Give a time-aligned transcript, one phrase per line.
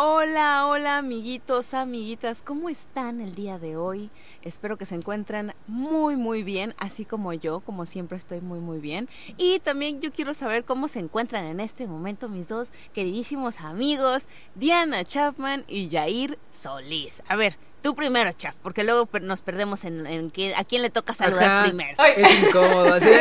[0.00, 4.10] Hola, hola amiguitos, amiguitas, ¿cómo están el día de hoy?
[4.42, 8.78] Espero que se encuentren muy, muy bien, así como yo, como siempre estoy muy, muy
[8.78, 9.08] bien.
[9.36, 14.28] Y también yo quiero saber cómo se encuentran en este momento mis dos queridísimos amigos,
[14.54, 17.20] Diana Chapman y Jair Solís.
[17.26, 21.14] A ver, Tú primero, Chap, porque luego nos perdemos en, en a quién le toca
[21.14, 21.96] saludar primero.
[22.16, 23.00] Es incómodo.
[23.00, 23.06] ¿sí?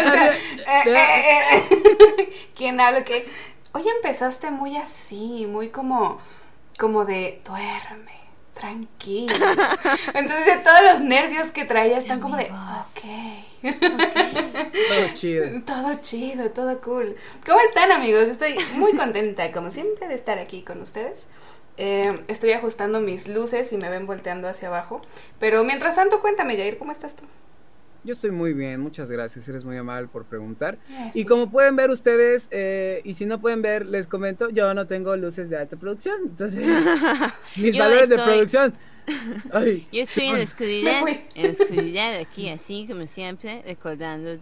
[0.68, 3.04] Eh, eh, eh, ¿Quién habla?
[3.04, 3.26] que
[3.74, 6.20] Hoy empezaste muy así, muy como
[6.78, 8.20] como de duerme,
[8.54, 9.34] tranquilo.
[10.14, 13.04] Entonces todos los nervios que traía están como de, ok.
[13.62, 15.62] Todo chido.
[15.66, 17.16] Todo chido, todo cool.
[17.46, 18.30] ¿Cómo están amigos?
[18.30, 21.30] Estoy muy contenta, como siempre, de estar aquí con ustedes.
[21.78, 25.02] Eh, estoy ajustando mis luces y me ven volteando hacia abajo.
[25.40, 27.24] Pero mientras tanto, cuéntame, Jair, ¿cómo estás tú?
[28.08, 30.78] Yo estoy muy bien, muchas gracias, eres muy amable por preguntar.
[31.14, 34.88] Y como pueden ver ustedes, eh, y si no pueden ver, les comento, yo no
[34.88, 36.66] tengo luces de alta producción, entonces
[37.58, 38.74] mis valores de producción.
[39.92, 41.02] Yo estoy en la oscuridad,
[41.36, 44.38] en la oscuridad aquí, así como siempre, recordando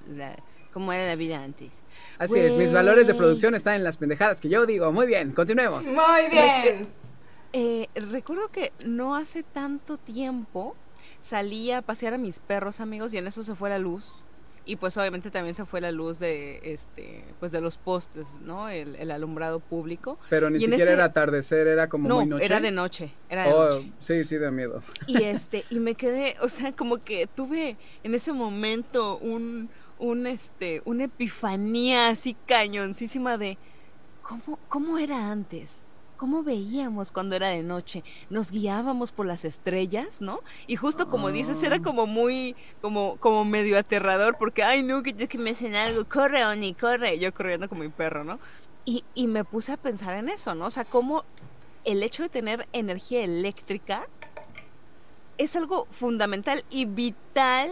[0.71, 1.81] cómo era la vida antes.
[2.19, 4.91] Así es, mis valores de producción están en las pendejadas que yo digo.
[4.91, 5.85] Muy bien, continuemos.
[5.87, 6.87] Muy bien.
[7.53, 10.75] Eh, recuerdo que no hace tanto tiempo
[11.25, 14.13] salí a pasear a mis perros amigos y en eso se fue la luz.
[14.67, 18.69] Y pues obviamente también se fue la luz de este pues de los postes no
[18.69, 20.17] el, alumbrado público.
[20.29, 22.45] Pero ni siquiera era atardecer era como muy noche.
[22.45, 23.91] era de noche era de oh, noche.
[23.99, 24.81] sí sí de miedo.
[25.05, 30.25] Y este y me quedé o sea como que tuve en ese momento un un
[30.25, 33.59] este una epifanía así cañoncísima de
[34.23, 35.83] cómo cómo era antes
[36.17, 38.03] ¿Cómo veíamos cuando era de noche?
[38.29, 40.41] Nos guiábamos por las estrellas, ¿no?
[40.67, 41.81] Y justo como dices, era ah.
[41.81, 46.45] como muy, como, como medio aterrador, porque, ay, no, que, que me hacen algo, corre,
[46.45, 48.39] Oni, corre, yo corriendo como mi perro, ¿no?
[48.85, 50.67] Y, y me puse a pensar en eso, ¿no?
[50.67, 51.23] O sea, cómo
[51.83, 54.07] el hecho de tener energía eléctrica
[55.37, 57.71] es algo fundamental y vital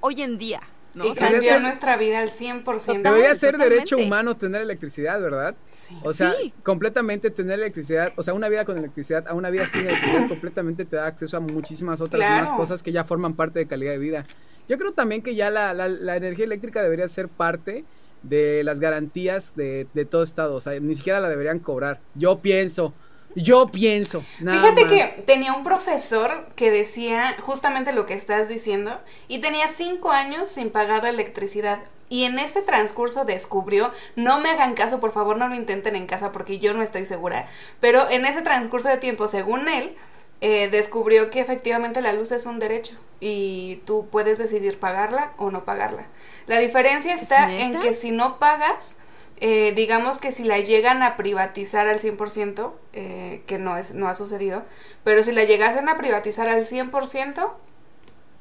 [0.00, 0.60] hoy en día,
[1.04, 3.02] y cambió nuestra vida al 100%.
[3.02, 5.54] Debería ser derecho humano tener electricidad, ¿verdad?
[5.72, 5.96] Sí.
[6.02, 9.82] O sea, completamente tener electricidad, o sea, una vida con electricidad a una vida sin
[9.82, 13.66] electricidad completamente te da acceso a muchísimas otras más cosas que ya forman parte de
[13.66, 14.26] calidad de vida.
[14.68, 17.84] Yo creo también que ya la, la, energía eléctrica debería ser parte
[18.22, 22.00] de las garantías de, de todo estado, o sea, ni siquiera la deberían cobrar.
[22.16, 22.92] Yo pienso,
[23.36, 24.24] yo pienso.
[24.38, 28.98] Fíjate que tenía un profesor que decía justamente lo que estás diciendo
[29.28, 31.80] y tenía cinco años sin pagar la electricidad.
[32.08, 36.06] Y en ese transcurso descubrió, no me hagan caso, por favor no lo intenten en
[36.06, 37.48] casa porque yo no estoy segura,
[37.80, 39.94] pero en ese transcurso de tiempo, según él,
[40.40, 45.50] eh, descubrió que efectivamente la luz es un derecho y tú puedes decidir pagarla o
[45.50, 46.06] no pagarla.
[46.46, 48.96] La diferencia está en que si no pagas,
[49.38, 54.08] eh, digamos que si la llegan a privatizar al 100%, eh, que no, es, no
[54.08, 54.64] ha sucedido,
[55.04, 57.52] pero si la llegasen a privatizar al 100%,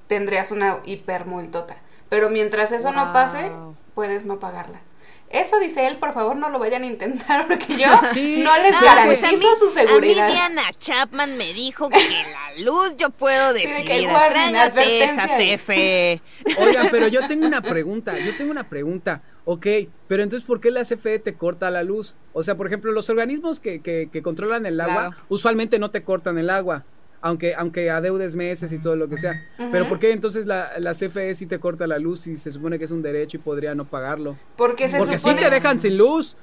[0.08, 1.78] tendrías una hipermultota.
[2.10, 3.52] Pero mientras eso no pase,
[3.94, 4.82] puedes no pagarla.
[5.30, 9.02] Eso dice él, por favor no lo vayan a intentar porque yo no les ah,
[9.06, 10.26] pues garantizo su seguridad.
[10.26, 11.98] A mí Diana Chapman me dijo que
[12.32, 13.78] la luz yo puedo decidir.
[13.78, 16.22] Sí, que esa CFE.
[16.60, 19.22] Oigan, pero yo tengo una pregunta, yo tengo una pregunta.
[19.46, 19.68] Ok,
[20.08, 22.16] pero entonces, ¿por qué la CFE te corta la luz?
[22.34, 26.02] O sea, por ejemplo, los organismos que, que, que controlan el agua usualmente no te
[26.02, 26.84] cortan el agua,
[27.22, 29.46] aunque, aunque adeudes meses y todo lo que sea.
[29.72, 32.80] Pero ¿por qué entonces la, la, CFE sí te corta la luz y se supone
[32.80, 34.36] que es un derecho y podría no pagarlo?
[34.58, 36.36] Porque se Porque sí te dejan sin luz.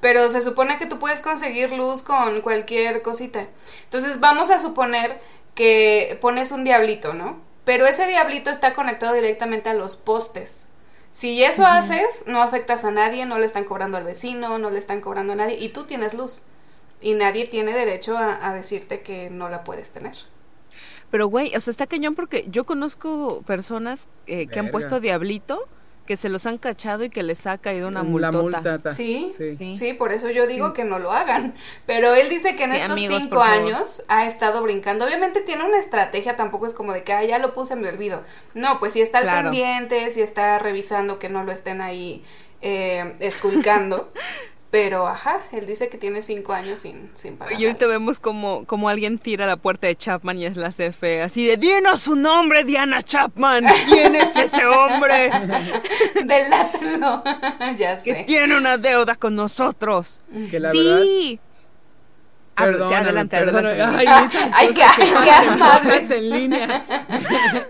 [0.00, 3.48] Pero se supone que tú puedes conseguir luz con cualquier cosita.
[3.84, 5.18] Entonces vamos a suponer
[5.54, 7.40] que pones un diablito, ¿no?
[7.64, 10.69] Pero ese diablito está conectado directamente a los postes.
[11.10, 14.78] Si eso haces, no afectas a nadie, no le están cobrando al vecino, no le
[14.78, 16.42] están cobrando a nadie y tú tienes luz.
[17.02, 20.14] Y nadie tiene derecho a, decirte que no la puedes tener.
[21.10, 25.66] Pero, güey, o sea, está cañón porque yo conozco personas eh, que han puesto diablito
[26.10, 28.90] que se los han cachado y que les ha caído una multota.
[28.90, 29.32] ¿Sí?
[29.76, 29.94] ¿Sí?
[29.94, 31.54] por eso yo digo que no lo hagan.
[31.86, 35.04] Pero él dice que en estos cinco años ha estado brincando.
[35.04, 38.24] Obviamente tiene una estrategia, tampoco es como de que, ah, ya lo puse, me olvido.
[38.54, 42.24] No, pues si está al pendiente, si está revisando que no lo estén ahí
[42.60, 44.12] eh, esculcando.
[44.70, 47.60] Pero, ajá, él dice que tiene cinco años sin, sin pagar.
[47.60, 51.22] Y ahorita vemos como, como alguien tira la puerta de Chapman y es la CFE,
[51.22, 55.28] así de, dinos su nombre, Diana Chapman, ¿quién es ese hombre?
[56.24, 57.22] Delátalo,
[57.76, 58.14] ya sé.
[58.14, 60.22] Que tiene una deuda con nosotros.
[60.50, 61.40] Que la sí.
[62.60, 63.82] Ah, Perdón, adelante, adelante.
[63.82, 64.06] Ay,
[64.52, 64.82] Ay qué,
[65.24, 66.10] qué amables.
[66.10, 66.84] en línea.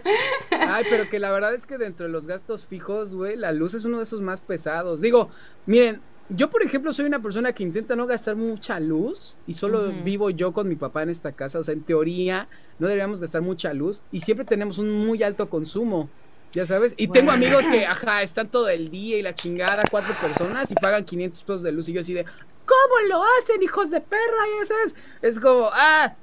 [0.50, 3.75] Ay, pero que la verdad es que dentro de los gastos fijos, güey, la luz
[3.75, 5.00] es uno de esos más pesados.
[5.00, 5.31] Digo,
[5.67, 9.93] miren, Yo, por ejemplo, soy una persona que intenta no gastar mucha luz y solo
[10.05, 11.59] vivo yo con mi papá en esta casa.
[11.59, 12.49] O sea, en teoría
[12.79, 16.09] no deberíamos gastar mucha luz y siempre tenemos un muy alto consumo.
[16.53, 20.15] Ya sabes, y tengo amigos que, ajá, están todo el día y la chingada, cuatro
[20.21, 23.91] personas y pagan 500 pesos de luz y yo así de, ¿cómo lo hacen, hijos
[23.91, 24.44] de perra?
[24.61, 26.15] Ya sabes, es como, ah,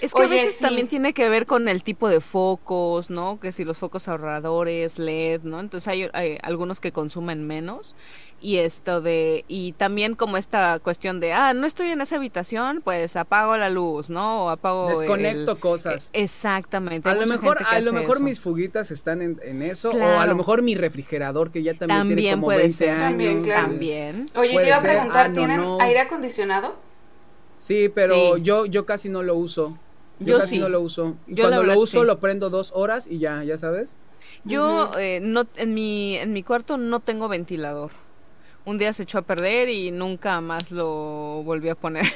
[0.00, 3.40] es que a veces también tiene que ver con el tipo de focos, ¿no?
[3.40, 5.60] Que si los focos ahorradores, LED, ¿no?
[5.60, 7.96] Entonces hay, hay, algunos que consumen menos.
[8.40, 12.82] Y esto de y también como esta cuestión de ah no estoy en esa habitación
[12.84, 16.10] pues apago la luz no o apago desconecto cosas.
[16.12, 20.26] e, exactamente a lo mejor a lo mejor mis fuguitas están en, eso o a
[20.26, 23.08] lo mejor mi refrigerador que ya también, tiene como 20 años.
[23.08, 24.30] también, también.
[24.36, 26.76] oye te iba a preguntar ah, ¿tienen aire acondicionado?
[27.56, 29.78] Sí, pero yo yo casi no lo uso.
[30.18, 31.16] Yo, casi no lo uso.
[31.26, 33.96] Y cuando lo uso lo prendo dos horas y ya, ya sabes.
[34.44, 37.90] Yo eh, no en mi en mi cuarto no tengo ventilador
[38.66, 42.12] un día se echó a perder y nunca más lo volvió a poner.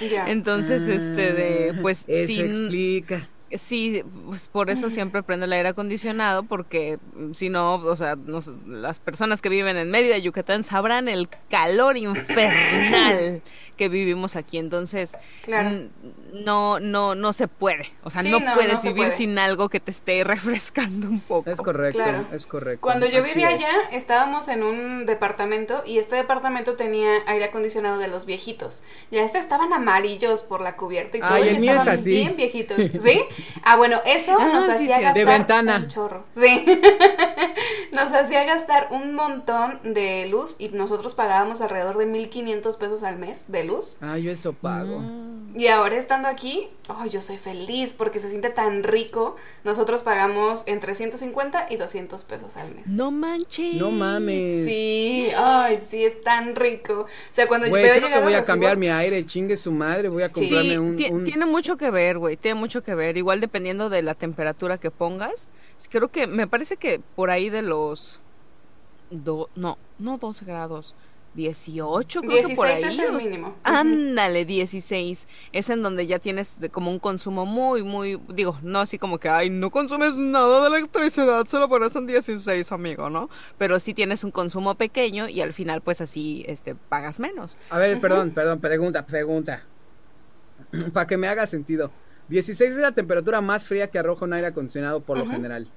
[0.26, 3.28] Entonces, este de, pues, eso explica.
[3.54, 8.16] Sí, pues por eso siempre prendo el aire acondicionado, porque mm, si no, o sea,
[8.66, 13.42] las personas que viven en Mérida, Yucatán, sabrán el calor infernal
[13.82, 14.58] que vivimos aquí.
[14.58, 15.16] Entonces,
[16.32, 17.92] no, no, no se puede.
[18.04, 21.50] O sea, no, puedes vivir sin algo que te esté refrescando un poco.
[21.50, 22.00] Es correcto,
[22.32, 22.80] es correcto.
[22.80, 28.06] Cuando yo vivía allá, estábamos en un departamento y este departamento tenía aire acondicionado de
[28.06, 28.84] los viejitos.
[29.10, 33.24] Ya este estaban amarillos por la cubierta y todo, y estaban bien viejitos, ¿sí?
[33.64, 36.24] Ah, bueno, eso ah, nos hacía gastar un chorro.
[36.36, 36.64] Sí.
[37.92, 43.18] nos hacía gastar un montón de luz y nosotros pagábamos alrededor de 1500 pesos al
[43.18, 43.71] mes de luz.
[44.00, 44.98] Ah, yo eso pago.
[44.98, 45.32] Mm.
[45.54, 49.36] Y ahora estando aquí, oh, yo soy feliz porque se siente tan rico.
[49.64, 52.86] Nosotros pagamos entre 150 y 200 pesos al mes.
[52.88, 53.74] No manches.
[53.74, 54.66] No mames.
[54.66, 57.00] Sí, ay, sí, es tan rico.
[57.00, 60.08] O sea, cuando yo veo creo que voy a cambiar mi aire, chingue su madre,
[60.08, 63.16] voy a comprarme un, Tiene mucho que ver, güey, tiene mucho que ver.
[63.16, 65.48] Igual dependiendo de la temperatura que pongas.
[65.90, 68.20] Creo que, me parece que por ahí de los...
[69.10, 70.94] no, no 12 grados
[71.34, 72.82] 18, creo 16 que por ahí.
[72.82, 73.56] es el mínimo.
[73.64, 75.28] Ándale, 16.
[75.52, 79.28] Es en donde ya tienes como un consumo muy, muy, digo, no así como que,
[79.28, 83.30] ay, no consumes nada de electricidad, se lo pones en 16, amigo, ¿no?
[83.58, 87.56] Pero sí tienes un consumo pequeño y al final, pues así, este, pagas menos.
[87.70, 89.64] A ver, perdón, perdón, pregunta, pregunta.
[90.92, 91.90] Para que me haga sentido.
[92.28, 95.68] 16 es la temperatura más fría que arroja un aire acondicionado por lo general.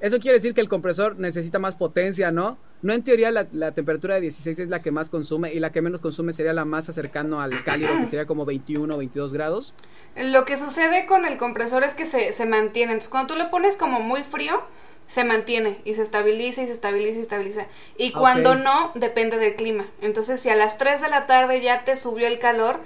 [0.00, 2.58] Eso quiere decir que el compresor necesita más potencia, ¿no?
[2.84, 5.80] No en teoría la, temperatura de 16 es la que más consume y la que
[5.80, 9.72] menos consume sería la más acercando al cálido, que sería como 21 o 22 grados.
[10.16, 12.92] Lo que sucede con el compresor es que se, se mantiene.
[12.92, 14.62] Entonces, cuando tú le pones como muy frío,
[15.06, 17.66] se mantiene y se estabiliza y se estabiliza y se estabiliza.
[17.96, 19.86] Y cuando no, depende del clima.
[20.02, 22.80] Entonces, si a las 3 de la tarde ya te subió el calor,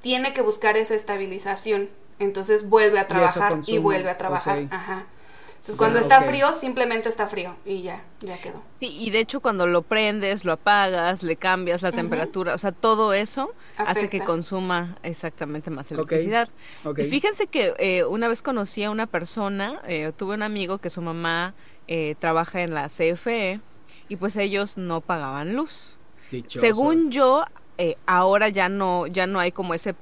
[0.00, 1.90] tiene que buscar esa estabilización.
[2.20, 4.68] Entonces vuelve a trabajar y, vuelve a trabajar.
[4.70, 5.06] Ajá.
[5.60, 8.62] Entonces cuando está frío, simplemente está frío y ya, ya quedó.
[8.80, 12.72] Sí, y de hecho cuando lo prendes, lo apagas, le cambias la temperatura, o sea,
[12.72, 16.48] todo eso hace que consuma exactamente más electricidad.
[16.96, 20.88] Y fíjense que eh, una vez conocí a una persona, eh, tuve un amigo que
[20.88, 21.52] su mamá
[21.88, 23.60] eh, trabaja en la CFE
[24.08, 25.98] y pues ellos no pagaban luz.
[26.46, 27.44] Según yo,
[28.06, 29.94] ahora ya no, ya no hay como ese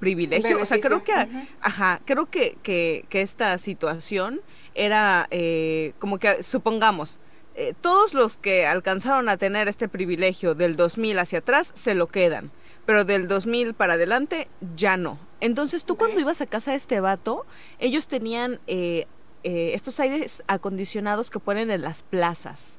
[0.00, 0.60] privilegio.
[0.60, 1.12] O sea, creo que,
[1.60, 4.40] ajá, creo que, que, que, esta situación
[4.76, 7.20] era eh, como que, supongamos,
[7.54, 12.06] eh, todos los que alcanzaron a tener este privilegio del 2000 hacia atrás se lo
[12.06, 12.50] quedan,
[12.84, 15.18] pero del 2000 para adelante ya no.
[15.40, 17.46] Entonces tú cuando ibas a casa de este vato,
[17.78, 19.06] ellos tenían eh,
[19.42, 22.78] estos aires acondicionados que ponen en las plazas.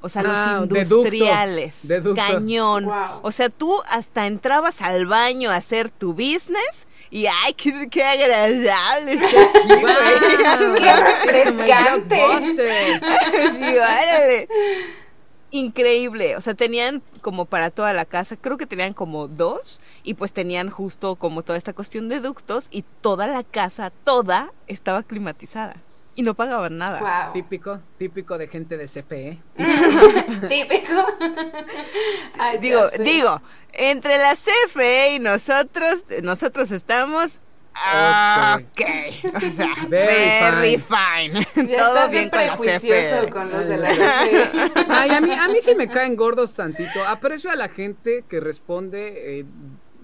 [0.00, 1.88] O sea, los ah, industriales.
[2.14, 2.88] Cañón.
[3.22, 8.04] O sea, tú hasta entrabas al baño a hacer tu business y ¡ay, qué, qué
[8.04, 9.68] agradable está aquí,
[10.78, 12.22] ¡Qué refrescante!
[13.52, 13.78] sí,
[15.50, 20.12] Increíble, o sea, tenían como para toda la casa, creo que tenían como dos y
[20.12, 25.02] pues tenían justo como toda esta cuestión de ductos y toda la casa, toda estaba
[25.02, 25.76] climatizada
[26.18, 27.30] y no pagaban nada.
[27.32, 29.40] Típico, típico de gente de CPE.
[30.48, 31.06] típico.
[32.60, 33.40] digo, digo,
[33.72, 37.40] entre la CFE y nosotros, nosotros estamos
[38.56, 38.80] Ok.
[39.36, 41.46] O sea, very, fine.
[41.54, 44.72] Ya estás bien prejuicioso con los de la CFE.
[44.88, 46.98] Ay, a mí, a mí sí me caen gordos tantito.
[47.06, 49.44] Aprecio a la gente que responde eh,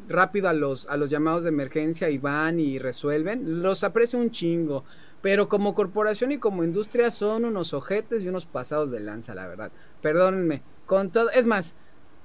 [0.06, 3.64] rápido a los, a los llamados de emergencia y van y resuelven.
[3.64, 4.84] Los aprecio un chingo.
[5.24, 9.46] Pero como corporación y como industria son unos ojetes y unos pasados de lanza, la
[9.46, 9.72] verdad.
[10.02, 10.60] Perdónenme.
[10.84, 11.74] Con todo, es más,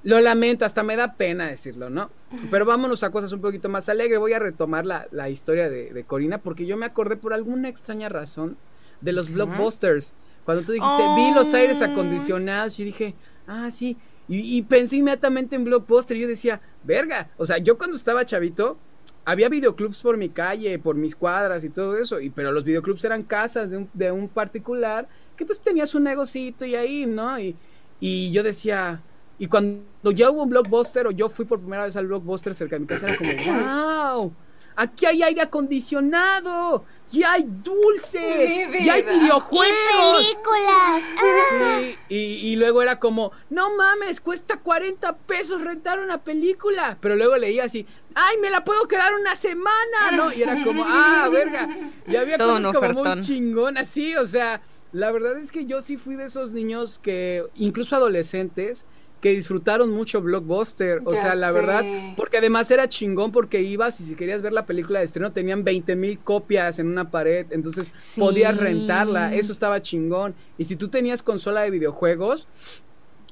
[0.04, 2.10] Lo lamento, hasta me da pena decirlo, ¿no?
[2.52, 4.20] Pero vámonos a cosas un poquito más alegres.
[4.20, 8.58] Voy a retomar la, historia de, Corina porque yo me acordé por alguna extraña razón
[9.00, 10.14] de los blockbusters.
[10.44, 13.16] Cuando tú dijiste, vi los aires acondicionados, yo dije,
[13.48, 13.96] ah, sí.
[14.28, 16.18] Y, pensé inmediatamente en blockbuster.
[16.18, 17.30] Y yo decía, verga.
[17.38, 18.78] O sea, yo cuando estaba chavito,
[19.26, 22.20] había videoclubs por mi calle, por mis cuadras y todo eso.
[22.20, 26.00] Y, pero los videoclubs eran casas de un, de un particular que pues tenía su
[26.00, 27.40] negocito y ahí, ¿no?
[27.40, 27.56] Y,
[28.00, 29.02] y yo decía,
[29.38, 32.76] y cuando ya hubo un blockbuster o yo fui por primera vez al blockbuster cerca
[32.76, 34.34] de mi casa, era como, wow,
[34.76, 38.52] aquí hay aire acondicionado, ya hay dulces,
[38.84, 40.22] ya hay videojuegos.
[40.22, 41.04] Y películas.
[41.22, 41.82] Ah.
[42.10, 46.98] Y, luego era como, no mames, cuesta 40 pesos rentar una película.
[47.02, 47.86] Pero luego leía así,
[48.16, 50.32] ay, me la puedo quedar una semana, ¿no?
[50.34, 51.70] Y era como, ah, verga.
[52.08, 54.62] Y había cosas como muy chingonas, sí, o sea,
[54.92, 58.86] la verdad es que yo sí fui de esos niños que, incluso adolescentes,
[59.22, 61.84] que disfrutaron mucho Blockbuster, o sea, la verdad,
[62.16, 65.64] porque además era chingón porque ibas y si querías ver la película de estreno tenían
[65.64, 70.36] 20 mil copias en una pared, entonces podías rentarla, eso estaba chingón.
[70.58, 72.48] Y si tú tenías consola de videojuegos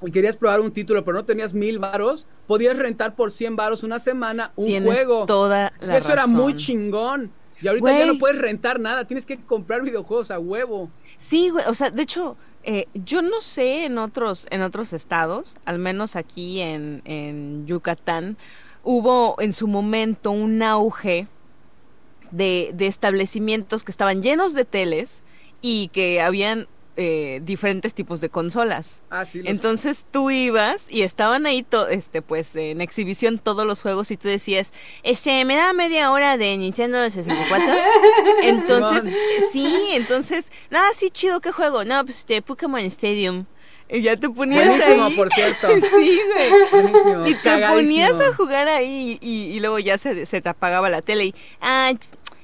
[0.02, 3.84] y querías probar un título pero no tenías mil varos, podías rentar por 100 varos
[3.84, 5.26] una semana un Tienes juego.
[5.26, 7.32] Toda la eso era muy chingón.
[7.62, 10.92] Y ahorita ya no puedes rentar nada, tienes que comprar videojuegos a huevo.
[11.18, 12.38] Sí, güey, o sea, de hecho,
[12.70, 18.38] eh, yo no sé en otros, en otros estados, al menos aquí en, en Yucatán,
[18.84, 21.28] hubo en su momento un auge
[22.32, 25.24] de, de establecimientos que estaban llenos de teles
[25.62, 26.68] y que habían
[27.00, 29.02] eh, diferentes tipos de consolas.
[29.12, 34.10] Ah, sí, Entonces tú ibas y estaban ahí, este, pues, en exhibición todos los juegos
[34.10, 34.74] y tú decías,
[35.04, 37.68] este, me da media hora de Nintendo 64.
[38.44, 39.14] entonces,
[39.52, 41.86] sí, entonces, nada, sí, chido, ¿qué juego?
[41.86, 43.46] No, pues, este, Pokémon Stadium.
[43.90, 45.68] Y ya te ponías Buenísimo, por cierto.
[45.98, 47.32] Sí, güey.
[47.32, 51.26] Y te ponías a jugar ahí y, luego ya se, se, te apagaba la tele
[51.26, 51.94] y, ah,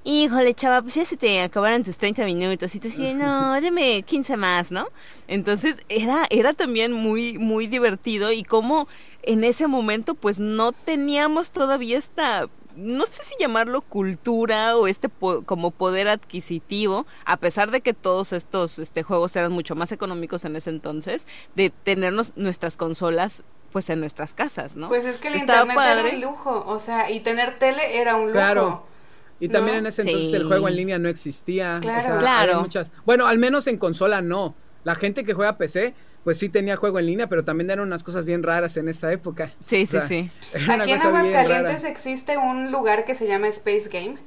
[0.04, 2.74] híjole, chava, pues ya se te acabaron tus 30 minutos.
[2.76, 4.88] Y tú decías, no, deme 15 más, ¿no?
[5.28, 8.88] Entonces era, era también muy, muy divertido y como
[9.22, 15.08] en ese momento pues no teníamos todavía esta no sé si llamarlo cultura o este
[15.46, 20.44] como poder adquisitivo, a pesar de que todos estos este, juegos eran mucho más económicos
[20.46, 24.88] en ese entonces, de tenernos nuestras consolas pues en nuestras casas, ¿no?
[24.88, 28.28] Pues es que el internet era un lujo, o sea, y tener tele era un
[28.28, 28.34] lujo.
[28.34, 28.93] Claro.
[29.40, 31.80] Y también en ese entonces el juego en línea no existía.
[31.82, 32.62] Claro, claro.
[32.62, 32.92] Muchas...
[33.06, 34.56] Bueno, al menos en consola no.
[34.84, 38.04] La gente que juega PC, pues sí tenía juego en línea, pero también eran unas
[38.04, 39.52] cosas bien raras en esa época.
[39.66, 40.32] Sí, sí, sí.
[40.70, 44.18] Aquí en Aguascalientes existe un lugar que se llama Space Game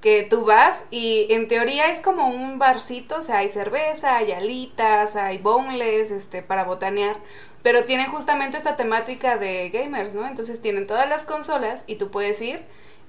[0.00, 4.32] que tú vas y en teoría es como un barcito, o sea, hay cerveza, hay
[4.32, 7.16] alitas, hay boneless, este, para botanear,
[7.62, 10.26] pero tienen justamente esta temática de gamers, ¿no?
[10.26, 12.62] Entonces tienen todas las consolas y tú puedes ir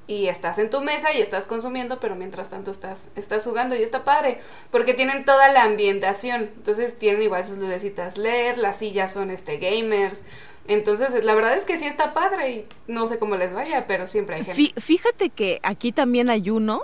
[0.08, 3.84] y estás en tu mesa y estás consumiendo, pero mientras tanto estás, estás jugando y
[3.84, 4.40] está padre,
[4.72, 9.58] porque tienen toda la ambientación, entonces tienen igual sus lucecitas LED, las sillas son este
[9.58, 10.24] gamers,
[10.68, 14.08] entonces la verdad es que sí está padre y no sé cómo les vaya, pero
[14.08, 14.82] siempre hay gente.
[14.82, 16.84] Fíjate que aquí también hay uno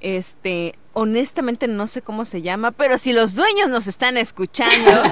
[0.00, 4.90] este, honestamente no sé cómo se llama, pero si los dueños nos están escuchando,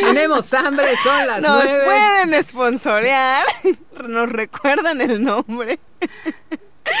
[0.00, 3.44] tenemos hambre, son las nos pueden sponsorear,
[4.06, 5.78] nos recuerdan el nombre.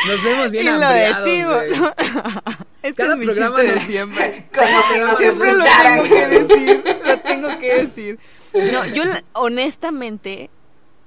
[0.08, 1.62] Nos vemos bien y lo decimos.
[2.82, 4.46] Es que es mi programa de siempre.
[4.54, 5.98] Como si nos escucharan.
[5.98, 8.18] Lo tengo que decir, lo tengo que decir.
[8.52, 10.50] No, yo honestamente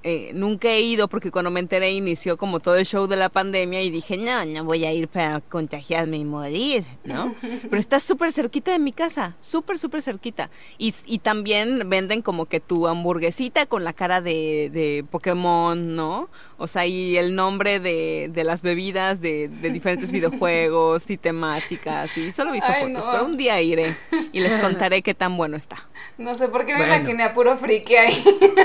[0.04, 3.28] eh, nunca he ido porque cuando me enteré inició como todo el show de la
[3.28, 7.36] pandemia y dije, no, no voy a ir para contagiarme y morir, ¿no?
[7.42, 10.50] Pero está súper cerquita de mi casa, súper, súper cerquita.
[10.78, 16.30] Y, y, también venden como que tu hamburguesita con la cara de, de Pokémon, ¿no?
[16.58, 22.16] O sea, y el nombre de, de las bebidas de, de, diferentes videojuegos y temáticas.
[22.18, 23.94] Y solo he visto fotos, pero un día iré
[24.32, 25.78] y les contaré qué tan bueno está.
[26.18, 28.24] No sé por qué me imaginé a puro friki ahí.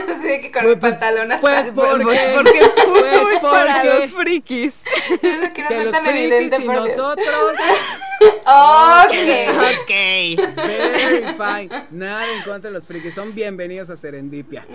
[0.09, 2.05] Así que con el pantalón Pues porque,
[2.35, 2.61] porque
[3.41, 4.83] pues los frikis.
[5.23, 7.53] Yo no quiero ser tan evidente, y nosotros.
[8.47, 9.15] ok.
[9.81, 10.57] ok.
[10.57, 11.87] Very fine.
[11.91, 13.15] Nada en contra de los frikis.
[13.15, 14.67] Son bienvenidos a Serendipia.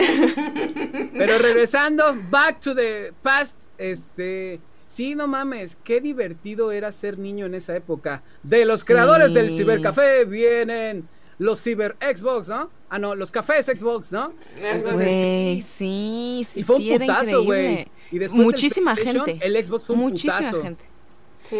[1.13, 4.59] Pero regresando, back to the past, este.
[4.87, 8.23] Sí, no mames, qué divertido era ser niño en esa época.
[8.41, 11.07] De los creadores del cibercafé vienen
[11.39, 12.69] los ciber Xbox, ¿no?
[12.89, 14.33] Ah, no, los cafés Xbox, ¿no?
[14.61, 17.87] Entonces, sí, sí, Y fue un putazo, güey.
[18.11, 19.39] Y después Muchísima gente.
[19.41, 20.85] El Xbox fue un Muchísima gente.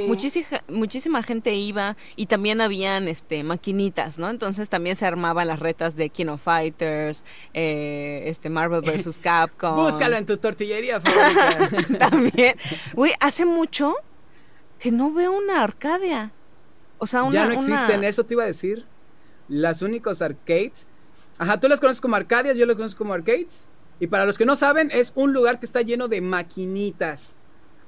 [0.07, 4.29] Muchísima, muchísima gente iba y también habían este maquinitas, ¿no?
[4.29, 9.17] Entonces también se armaban las retas de Kino Fighters, eh, este Marvel vs.
[9.23, 9.75] Capcom.
[9.75, 11.99] Búscalo en tu tortillería favorita.
[12.09, 12.55] también.
[12.93, 13.95] Güey, hace mucho
[14.77, 16.33] que no veo una Arcadia.
[16.99, 18.85] O sea, una, Ya no existen, eso te iba a decir.
[19.49, 20.87] Las únicos arcades.
[21.37, 23.67] Ajá, tú las conoces como Arcadias, yo las conozco como arcades.
[23.99, 27.35] Y para los que no saben, es un lugar que está lleno de maquinitas.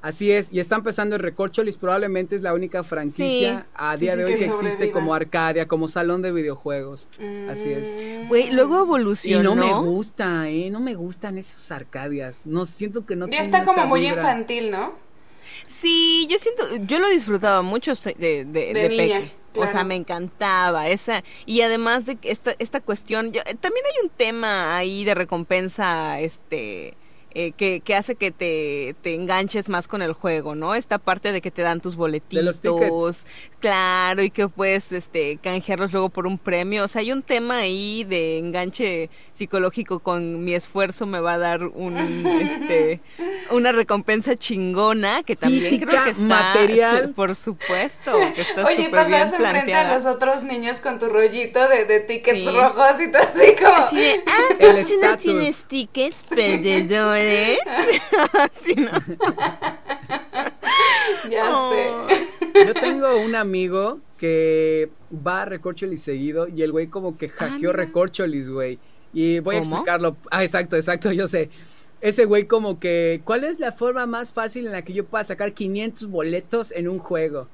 [0.01, 4.25] Así es, y está empezando el Recorcholis, probablemente es la única franquicia a día de
[4.25, 7.08] hoy que existe como Arcadia, como salón de videojuegos.
[7.48, 7.88] Así es.
[8.25, 8.27] Mm.
[8.27, 9.53] Güey, luego evolucionó.
[9.53, 12.41] Y no me gusta, eh, no me gustan esos Arcadias.
[12.46, 14.96] No siento que no Ya está como muy infantil, ¿no?
[15.68, 19.22] Sí, yo siento, yo lo disfrutaba mucho de, de, de, niña,
[19.55, 24.77] O sea, me encantaba esa y además de esta esta cuestión, también hay un tema
[24.77, 26.96] ahí de recompensa, este
[27.33, 30.75] eh, que, que, hace que te, te, enganches más con el juego, ¿no?
[30.75, 33.25] Esta parte de que te dan tus boletitos,
[33.59, 36.83] claro, y que puedes este, canjearlos luego por un premio.
[36.83, 41.38] O sea, hay un tema ahí de enganche psicológico con mi esfuerzo me va a
[41.38, 41.97] dar un,
[42.41, 43.00] este,
[43.51, 47.13] una recompensa chingona que también creo que está material.
[47.13, 48.11] Por supuesto.
[48.35, 52.53] Que está Oye, pasas enfrente a los otros niños con tu rollito de, de tickets
[52.53, 54.00] rojos y todo así como.
[54.00, 57.20] De, ah, el ¿tú no tienes tickets, perdedor?
[61.29, 61.91] ya sé.
[62.65, 64.89] Yo tengo un amigo que
[65.25, 68.79] va a Recorcholis seguido y el güey como que hackeó ah, Recorcholis, güey.
[69.13, 70.15] Y voy a explicarlo.
[70.29, 71.49] Ah, exacto, exacto, yo sé.
[72.01, 75.23] Ese güey como que, ¿cuál es la forma más fácil en la que yo pueda
[75.23, 77.47] sacar 500 boletos en un juego?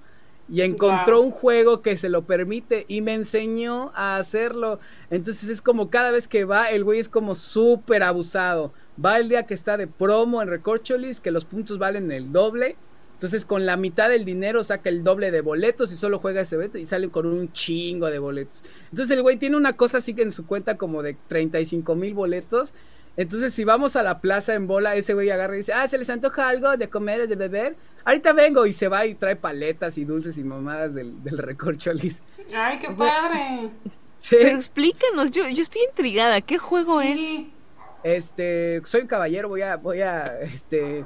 [0.50, 4.80] y encontró un juego que se lo permite y me enseñó a hacerlo.
[5.10, 8.74] Entonces es como cada vez que va, el güey es como súper abusado.
[9.04, 12.76] Va el día que está de promo en Recorcholis, que los puntos valen el doble.
[13.14, 16.56] Entonces con la mitad del dinero saca el doble de boletos y solo juega ese
[16.56, 18.64] evento y sale con un chingo de boletos.
[18.92, 22.14] Entonces el güey tiene una cosa así que en su cuenta como de 35 mil
[22.14, 22.76] boletos.
[23.16, 25.98] Entonces si vamos a la plaza en bola, ese güey agarra y dice, ah, ¿se
[25.98, 27.76] les antoja algo de comer o de beber?
[28.06, 32.22] Ahorita vengo y se va y trae paletas y dulces y mamadas del, del Recorcholis.
[32.54, 33.72] Ay, qué padre.
[34.30, 37.48] Pero explícanos, yo, yo estoy intrigada, ¿qué juego es?
[38.08, 41.06] Este, soy un caballero, voy a, voy a, este,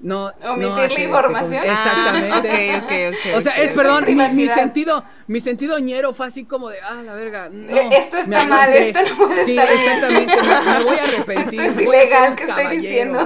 [0.00, 1.64] no omitir la este, información.
[1.64, 3.12] exactamente.
[3.32, 7.00] Ah, o sea, es perdón, mi, sentido, mi sentido ñero fue así como de, ah,
[7.02, 7.48] la verga.
[7.50, 11.60] Eh, esto está mal, esto no puede sí, estar exactamente, me, voy a arrepentir.
[11.60, 13.24] Esto es ilegal que estoy diciendo.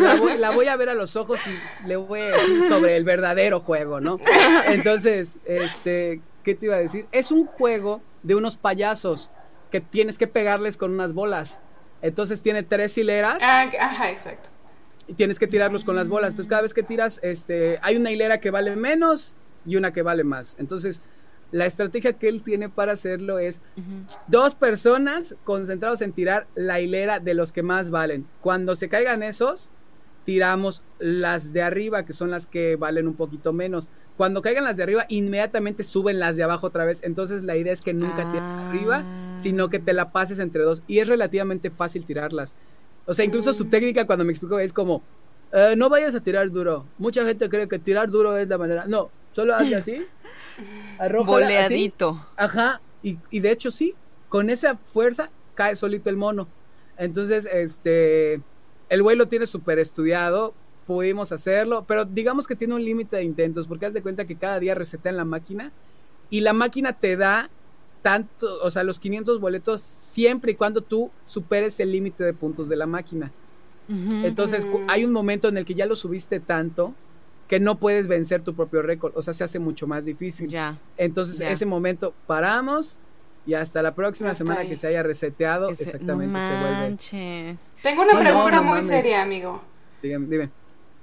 [0.00, 2.98] La voy, la voy, a ver a los ojos y le voy a decir sobre
[2.98, 4.18] el verdadero juego, ¿no?
[4.66, 7.06] Entonces, este, ¿qué te iba a decir?
[7.12, 9.30] Es un juego de unos payasos
[9.70, 11.58] que tienes que pegarles con unas bolas.
[12.02, 13.40] Entonces tiene tres hileras.
[13.42, 14.50] Ah, ajá, exacto.
[15.06, 16.30] Y tienes que tirarlos con las bolas.
[16.30, 20.02] Entonces cada vez que tiras, este, hay una hilera que vale menos y una que
[20.02, 20.56] vale más.
[20.58, 21.00] Entonces,
[21.52, 23.60] la estrategia que él tiene para hacerlo es
[24.26, 28.26] dos personas concentrados en tirar la hilera de los que más valen.
[28.40, 29.70] Cuando se caigan esos,
[30.24, 33.88] tiramos las de arriba, que son las que valen un poquito menos.
[34.16, 37.02] Cuando caigan las de arriba, inmediatamente suben las de abajo otra vez.
[37.02, 39.04] Entonces la idea es que nunca tires arriba,
[39.36, 40.82] sino que te la pases entre dos.
[40.86, 42.54] Y es relativamente fácil tirarlas.
[43.06, 43.70] O sea, incluso su mm.
[43.70, 45.02] técnica cuando me explico es como,
[45.52, 46.86] eh, no vayas a tirar duro.
[46.98, 48.86] Mucha gente cree que tirar duro es la manera.
[48.86, 50.06] No, solo hazle así.
[51.24, 52.26] Boleadito.
[52.36, 52.80] Ajá.
[53.02, 53.94] Y, y de hecho sí,
[54.28, 56.48] con esa fuerza cae solito el mono.
[56.96, 58.40] Entonces, este,
[58.88, 60.54] el güey lo tiene súper estudiado,
[60.92, 64.36] pudimos hacerlo, pero digamos que tiene un límite de intentos, porque haz de cuenta que
[64.36, 65.72] cada día en la máquina
[66.30, 67.50] y la máquina te da
[68.02, 72.68] tanto, o sea, los 500 boletos siempre y cuando tú superes el límite de puntos
[72.68, 73.32] de la máquina.
[73.88, 76.94] Entonces, hay un momento en el que ya lo subiste tanto
[77.48, 80.48] que no puedes vencer tu propio récord, o sea, se hace mucho más difícil.
[80.48, 80.78] Ya.
[80.96, 82.98] Entonces, ese momento paramos
[83.44, 87.56] y hasta la próxima semana que se haya reseteado, exactamente se vuelve.
[87.82, 89.62] Tengo una pregunta muy seria, amigo.
[90.02, 90.61] Dime, dime.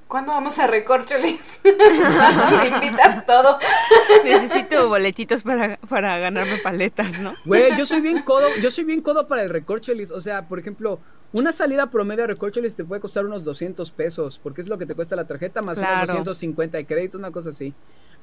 [0.10, 1.60] ¿Cuándo vamos a Recorcholis?
[1.62, 3.60] ¿Cuándo me invitas todo?
[4.24, 7.36] Necesito boletitos para, para ganarme paletas, ¿no?
[7.46, 10.10] Güey, yo soy bien codo, yo soy bien codo para el Recorcholis.
[10.10, 11.00] O sea, por ejemplo,
[11.32, 14.88] una salida promedio a Recorcholis te puede costar unos 200 pesos, porque es lo que
[14.88, 17.76] te cuesta la tarjeta, más unos 250 de crédito, una cosa así.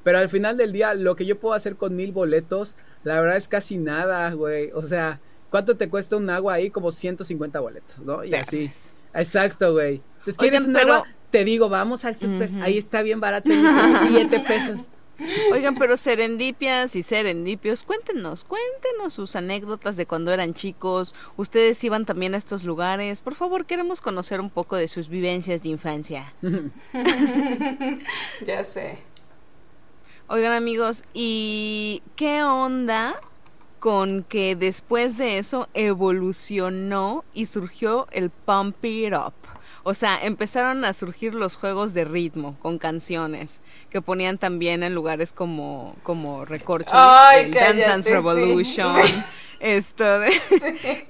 [0.03, 3.37] Pero al final del día, lo que yo puedo hacer con mil boletos, la verdad
[3.37, 4.71] es casi nada, güey.
[4.73, 6.69] O sea, ¿cuánto te cuesta un agua ahí?
[6.69, 8.25] Como 150 boletos, ¿no?
[8.25, 8.69] Y así.
[9.13, 10.01] Exacto, güey.
[10.17, 11.05] Entonces, ¿quieres un agua?
[11.31, 13.49] Te digo, vamos al súper, ahí está bien barato,
[14.09, 14.89] siete pesos.
[15.51, 21.15] Oigan, pero serendipias y serendipios, cuéntenos, cuéntenos sus anécdotas de cuando eran chicos.
[21.37, 23.21] Ustedes iban también a estos lugares.
[23.21, 26.33] Por favor, queremos conocer un poco de sus vivencias de infancia.
[28.45, 28.99] ya sé.
[30.27, 33.19] Oigan amigos, ¿y qué onda
[33.79, 39.33] con que después de eso evolucionó y surgió el Pump It Up?
[39.89, 44.93] O sea, empezaron a surgir los juegos de ritmo con canciones que ponían también en
[44.93, 48.93] lugares como, como Recorcho, Dance Dance Revolution.
[49.61, 50.33] Esto de,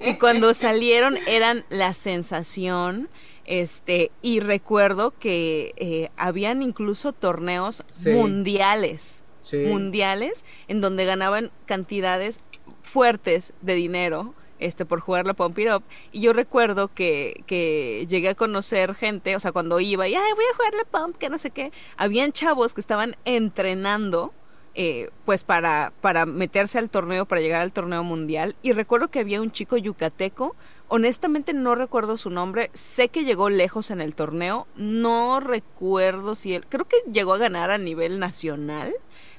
[0.00, 3.08] y cuando salieron eran la sensación.
[3.46, 9.24] Este, y recuerdo que eh, habían incluso torneos mundiales.
[9.52, 12.42] Mundiales en donde ganaban cantidades
[12.84, 15.82] fuertes de dinero este, por jugar la Pump It Up.
[16.12, 20.32] Y yo recuerdo que, que llegué a conocer gente, o sea, cuando iba y, ay,
[20.34, 24.32] voy a jugar la Pump, que no sé qué, habían chavos que estaban entrenando.
[24.80, 28.54] Eh, pues para, para meterse al torneo, para llegar al torneo mundial.
[28.62, 30.54] Y recuerdo que había un chico yucateco,
[30.86, 36.54] honestamente no recuerdo su nombre, sé que llegó lejos en el torneo, no recuerdo si
[36.54, 38.94] él, creo que llegó a ganar a nivel nacional,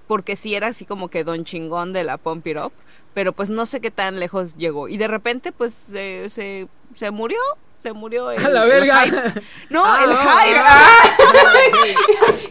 [0.07, 2.73] porque sí era así como que don chingón de la Pump It Up,
[3.13, 4.87] pero pues no sé qué tan lejos llegó.
[4.87, 6.67] Y de repente pues se, se,
[7.11, 7.39] murió,
[7.79, 9.05] se murió el, a la verga.
[9.69, 10.59] No, ah, el hype.
[10.59, 10.87] Ah.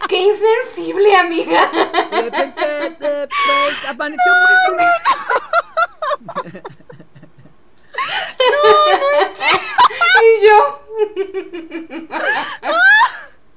[0.08, 1.70] Qué insensible, amiga.
[2.10, 3.28] De repente
[3.88, 4.76] apareció muy
[8.38, 9.32] No, no,
[10.22, 10.58] y yo.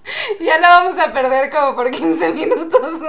[0.40, 3.02] Ya la vamos a perder como por 15 minutos.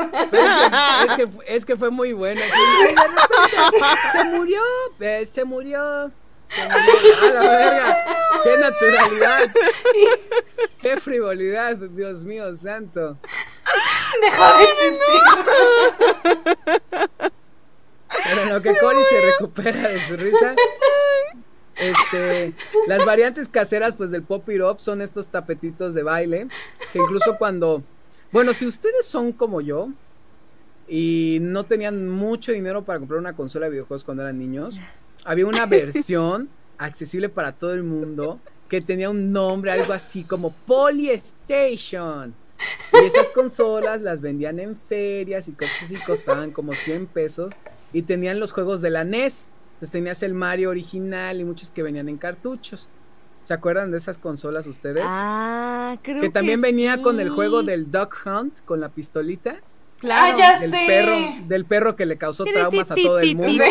[1.07, 2.41] Es que, es que, fue muy buena.
[4.13, 4.61] Se murió,
[5.25, 6.11] se murió.
[6.49, 7.23] Se murió.
[7.23, 8.05] A la verga.
[8.43, 9.51] Qué naturalidad.
[10.81, 13.19] Qué frivolidad, Dios mío santo.
[14.21, 15.21] Dejó de existir.
[18.25, 20.55] Pero en lo que Cory se recupera de su risa,
[22.13, 22.53] este,
[22.87, 26.49] las variantes caseras pues del pop it up son estos tapetitos de baile
[26.93, 27.83] que incluso cuando,
[28.31, 29.89] bueno, si ustedes son como yo
[30.89, 34.79] y no tenían mucho dinero para comprar una consola de videojuegos cuando eran niños,
[35.25, 36.49] había una versión
[36.79, 42.35] accesible para todo el mundo que tenía un nombre algo así como Polystation.
[42.93, 47.53] Y esas consolas las vendían en ferias y cosas así, costaban como 100 pesos
[47.93, 49.49] y tenían los juegos de la NES.
[49.83, 52.89] Entonces tenías el Mario original y muchos que venían en cartuchos.
[53.43, 55.03] ¿Se acuerdan de esas consolas ustedes?
[55.09, 59.57] Ah, creo que también venía con el juego del Duck Hunt con la pistolita.
[60.03, 60.85] Claro, ah, ya del sé.
[60.85, 63.63] Perro, del perro que le causó traumas a todo el mundo.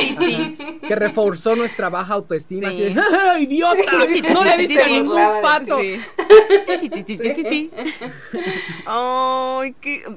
[0.87, 2.69] que reforzó nuestra baja autoestima.
[2.69, 3.91] Así de, ¡Ah, ¡Idiota!
[4.33, 5.77] No le dice ningún pato.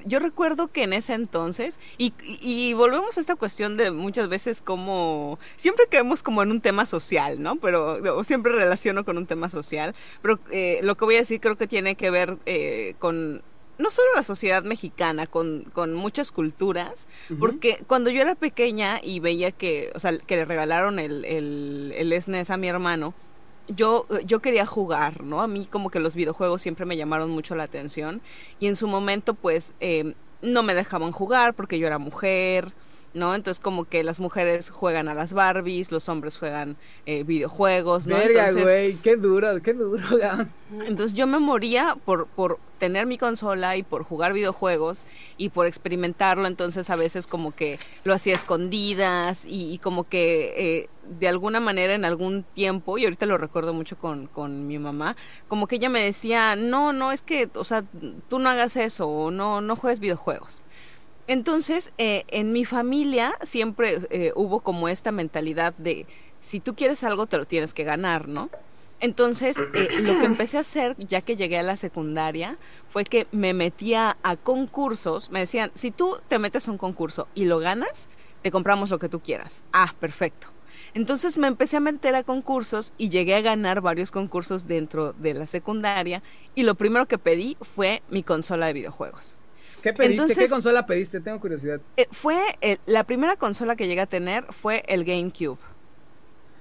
[0.05, 4.63] yo recuerdo que en ese entonces, y, y, volvemos a esta cuestión de muchas veces
[4.63, 7.57] como, siempre caemos como en un tema social, ¿no?
[7.57, 11.57] Pero siempre relaciono con un tema social, pero eh, lo que voy a decir creo
[11.57, 13.43] que tiene que ver eh, con
[13.79, 17.09] no solo la sociedad mexicana, con, con muchas culturas,
[17.39, 21.93] porque cuando yo era pequeña y veía que, o sea, que le regalaron el, el,
[21.97, 23.15] el SNES a mi hermano,
[23.69, 25.41] yo, yo quería jugar, ¿no?
[25.41, 28.21] A mí como que los videojuegos siempre me llamaron mucho la atención
[28.61, 32.73] y en su momento pues eh, no me dejaban jugar porque yo era mujer,
[33.15, 33.35] ¿no?
[33.35, 38.17] Entonces como que las mujeres juegan a las Barbies, los hombres juegan eh, videojuegos, ¿no?
[38.17, 40.03] Verga, güey, qué duro, qué duro.
[40.87, 45.67] Entonces yo me moría por, por tener mi consola y por jugar videojuegos y por
[45.67, 51.61] experimentarlo, entonces a veces como que lo hacía escondidas y, como que eh, de alguna
[51.61, 55.17] manera en algún tiempo, y ahorita lo recuerdo mucho con, con mi mamá,
[55.49, 57.85] como que ella me decía, no, no, es que, o sea,
[58.29, 60.64] tú no hagas eso, o no, no juegues videojuegos.
[61.27, 66.07] Entonces, eh, en mi familia siempre eh, hubo como esta mentalidad de
[66.41, 68.51] si tú quieres algo te lo tienes que ganar, ¿no?
[69.01, 72.59] Entonces, eh, lo que empecé a hacer, ya que llegué a la secundaria,
[72.89, 75.31] fue que me metía a concursos.
[75.31, 78.09] Me decían, si tú te metes a un concurso y lo ganas,
[78.43, 79.65] te compramos lo que tú quieras.
[79.73, 80.49] Ah, perfecto.
[80.95, 85.35] Entonces me empecé a meter a concursos y llegué a ganar varios concursos dentro de
[85.35, 86.23] la secundaria
[86.55, 89.37] y lo primero que pedí fue mi consola de videojuegos.
[89.85, 90.35] ¿Qué pediste?
[90.35, 91.21] ¿Qué consola pediste?
[91.21, 91.79] Tengo curiosidad.
[91.99, 92.39] Eh, fue
[92.87, 95.59] la primera consola que llegué a tener fue el GameCube.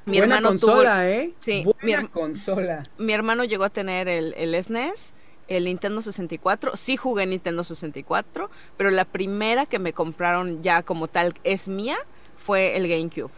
[0.03, 1.33] Mi Buena hermano consola, ¿eh?
[1.39, 1.63] Sí.
[1.81, 2.83] Buena consola.
[2.97, 5.13] Mi hermano llegó a tener el, el SNES,
[5.47, 6.75] e el Nintendo 64.
[6.75, 11.95] Sí jugué Nintendo 64, pero la primera que me compraron ya como tal es mía
[12.35, 13.31] fue el GameCube.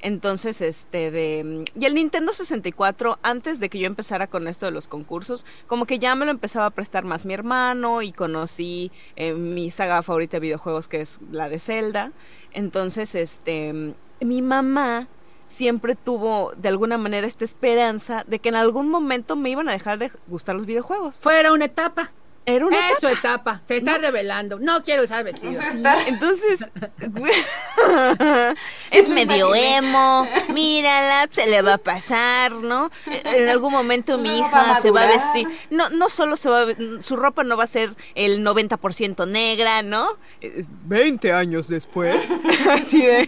[0.00, 1.64] Entonces, este, de...
[1.78, 5.86] Y el Nintendo 64, antes de que yo empezara con esto de los concursos, como
[5.86, 10.02] que ya me lo empezaba a prestar más mi hermano y conocí eh, mi saga
[10.02, 12.12] favorita de videojuegos, que es la de Zelda.
[12.52, 15.08] Entonces, este, mi mamá
[15.48, 19.72] siempre tuvo de alguna manera esta esperanza de que en algún momento me iban a
[19.72, 21.22] dejar de gustar los videojuegos.
[21.22, 22.12] Fuera una etapa.
[22.48, 24.60] Era una es su etapa, se está revelando.
[24.60, 25.64] No quiero usar vestidos.
[26.06, 26.64] Entonces,
[28.92, 30.24] es medio emo.
[30.54, 32.92] Mírala, se le va a pasar, ¿no?
[33.34, 35.48] En algún momento mi hija se va a vestir.
[35.70, 36.66] No, no solo se va a,
[37.00, 40.16] su ropa no va a ser el 90% negra, ¿no?
[40.40, 42.32] 20 años después.
[42.70, 43.26] Así de.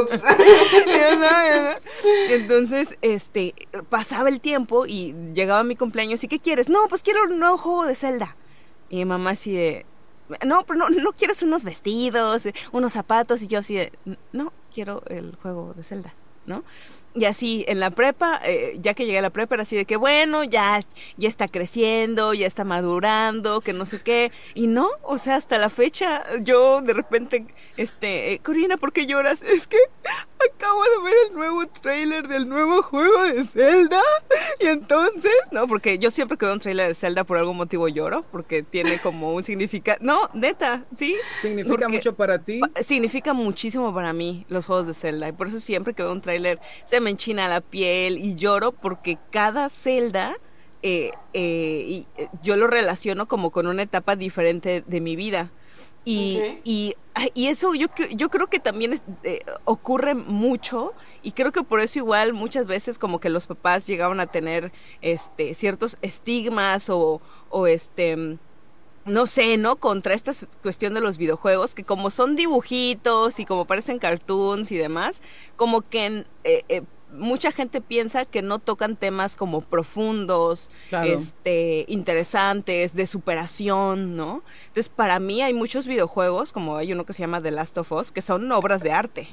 [0.00, 0.24] Ups.
[2.30, 3.54] Entonces, este,
[3.88, 6.24] pasaba el tiempo y llegaba mi cumpleaños.
[6.24, 6.68] ¿Y qué quieres?
[6.68, 8.36] No, pues quiero un nuevo juego de Zelda.
[8.88, 9.86] Y mamá así de,
[10.44, 13.42] no, pero no, no quieres unos vestidos, unos zapatos.
[13.42, 13.92] Y yo así de,
[14.32, 16.14] no, quiero el juego de Zelda,
[16.46, 16.64] ¿no?
[17.16, 19.84] Y así en la prepa, eh, ya que llegué a la prepa, era así de
[19.84, 20.80] que bueno, ya,
[21.16, 24.32] ya está creciendo, ya está madurando, que no sé qué.
[24.54, 29.06] Y no, o sea, hasta la fecha, yo de repente, este, eh, Corina, ¿por qué
[29.06, 29.42] lloras?
[29.54, 29.78] Es que
[30.54, 34.00] acabo de ver el nuevo trailer del nuevo juego de Zelda.
[34.60, 37.88] Y entonces, no, porque yo siempre que veo un trailer de Zelda por algún motivo
[37.88, 39.98] lloro, porque tiene como un significado.
[40.00, 41.16] No, neta, sí.
[41.40, 42.60] ¿Significa mucho para ti?
[42.84, 45.28] Significa muchísimo para mí los juegos de Zelda.
[45.28, 48.72] Y por eso siempre que veo un trailer se me enchina la piel y lloro
[48.72, 50.36] porque cada celda
[50.86, 55.50] eh, eh, y, eh, yo lo relaciono como con una etapa diferente de mi vida.
[56.04, 56.94] Y, y,
[57.34, 59.00] eso yo, yo creo que también
[59.64, 64.20] ocurre mucho y creo que por eso igual muchas veces como que los papás llegaban
[64.20, 68.36] a tener este ciertos estigmas o, o este
[69.04, 69.76] no sé, ¿no?
[69.76, 74.76] Contra esta cuestión de los videojuegos, que como son dibujitos y como parecen cartoons y
[74.76, 75.22] demás,
[75.56, 76.82] como que eh, eh,
[77.14, 80.70] mucha gente piensa que no tocan temas como profundos,
[81.04, 84.42] este, interesantes, de superación, ¿no?
[84.68, 87.92] Entonces, para mí hay muchos videojuegos, como hay uno que se llama The Last of
[87.92, 89.28] Us, que son obras de arte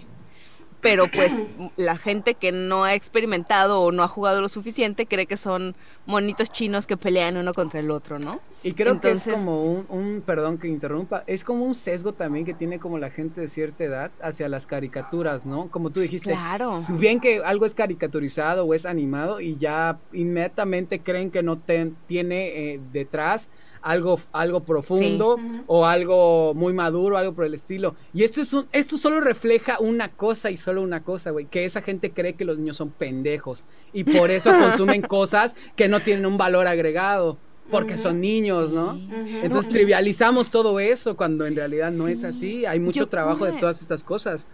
[0.82, 1.38] pero pues
[1.78, 5.76] la gente que no ha experimentado o no ha jugado lo suficiente cree que son
[6.06, 8.42] monitos chinos que pelean uno contra el otro, ¿no?
[8.64, 12.54] Y creo que es como un, perdón que interrumpa, es como un sesgo también que
[12.54, 15.70] tiene como la gente de cierta edad hacia las caricaturas, ¿no?
[15.70, 16.86] Como tú dijiste, claro.
[16.90, 21.60] bien que algo es caricaturizado o es animado y ya inmediatamente creen que no
[22.08, 23.50] tiene eh, detrás
[23.82, 27.96] algo, algo profundo o algo muy maduro, algo por el estilo.
[28.14, 31.66] Y esto, es un, esto solo refleja una cosa y solo una cosa, güey, que
[31.66, 33.64] esa gente cree que los niños son pendejos
[33.94, 37.38] y por eso consumen cosas que no tienen un valor agregado.
[37.70, 39.00] Porque son niños, ¿no?
[39.44, 42.66] Entonces trivializamos todo eso cuando en realidad no es así.
[42.66, 44.46] Hay mucho trabajo de todas estas cosas.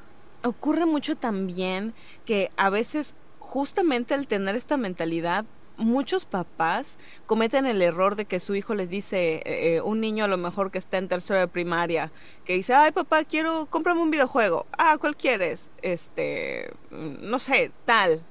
[0.44, 5.46] Ocurre mucho también que a veces justamente al tener esta mentalidad
[5.78, 10.26] muchos papás cometen el error de que su hijo les dice, eh, eh, un niño
[10.26, 12.12] a lo mejor que está en tercera de primaria,
[12.46, 14.66] que dice, ay papá, quiero, cómprame un videojuego.
[14.78, 15.70] Ah, ¿cuál quieres?
[15.82, 18.22] Este, mm, no sé, tal.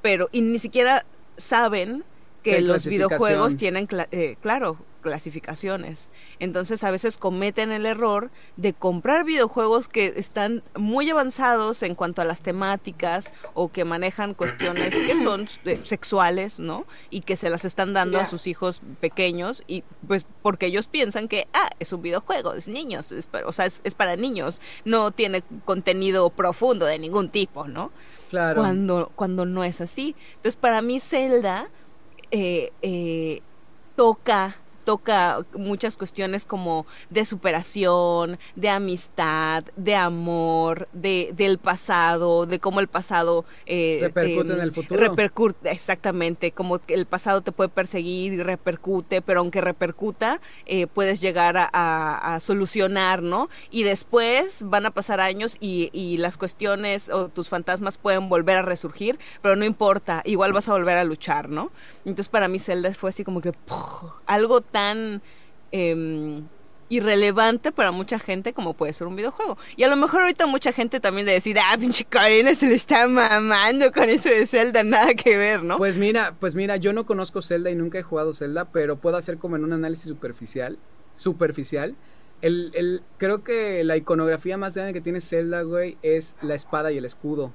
[0.00, 1.04] Pero, y ni siquiera
[1.36, 2.04] saben
[2.42, 6.08] que los videojuegos tienen, eh, claro, clasificaciones.
[6.38, 12.22] Entonces a veces cometen el error de comprar videojuegos que están muy avanzados en cuanto
[12.22, 16.86] a las temáticas o que manejan cuestiones que son eh, sexuales, ¿no?
[17.10, 21.28] Y que se las están dando a sus hijos pequeños y pues porque ellos piensan
[21.28, 23.12] que, ah, es un videojuego, es niños,
[23.44, 27.92] o sea, es, para niños, no tiene contenido profundo de ningún tipo, ¿no?
[28.30, 28.62] Claro.
[28.62, 30.16] Cuando, cuando no es así.
[30.36, 31.68] Entonces para mí Zelda
[32.30, 33.42] eh, eh,
[33.94, 42.58] toca toca muchas cuestiones como de superación, de amistad, de amor, de, del pasado, de
[42.58, 43.44] cómo el pasado...
[43.66, 45.00] Eh, repercute en el futuro.
[45.00, 51.20] Repercute, exactamente, como el pasado te puede perseguir y repercute, pero aunque repercuta, eh, puedes
[51.20, 53.48] llegar a, solucionar, ¿no?
[53.70, 58.58] Y después van a pasar años y, y las cuestiones o tus fantasmas pueden volver
[58.58, 61.70] a resurgir, pero no importa, igual vas a volver a luchar, ¿no?
[62.04, 63.52] Entonces para mí Zelda fue así como que
[64.26, 65.22] algo tan
[65.70, 66.42] em,
[66.92, 69.56] irrelevante para mucha gente como puede ser un videojuego.
[69.76, 72.74] Y a lo mejor ahorita mucha gente también de decir, ah, pinche Karina se le
[72.74, 75.78] está mamando con eso de Zelda, nada que ver, ¿no?
[75.78, 79.16] Pues mira, pues mira, yo no conozco Zelda y nunca he jugado Zelda, pero puedo
[79.16, 80.78] hacer como en un análisis superficial,
[81.16, 81.96] superficial.
[82.42, 86.92] El, el, creo que la iconografía más grande que tiene Zelda, güey, es la espada
[86.92, 87.54] y el escudo.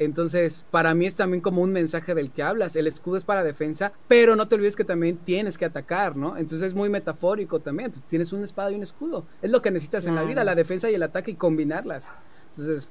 [0.00, 2.74] Entonces, para mí es también como un mensaje del que hablas.
[2.74, 6.38] El escudo es para defensa, pero no te olvides que también tienes que atacar, ¿no?
[6.38, 7.90] Entonces es muy metafórico también.
[7.90, 9.26] Pues, tienes una espada y un escudo.
[9.42, 12.08] Es lo que necesitas en la vida, la defensa y el ataque y combinarlas.
[12.50, 12.88] Entonces,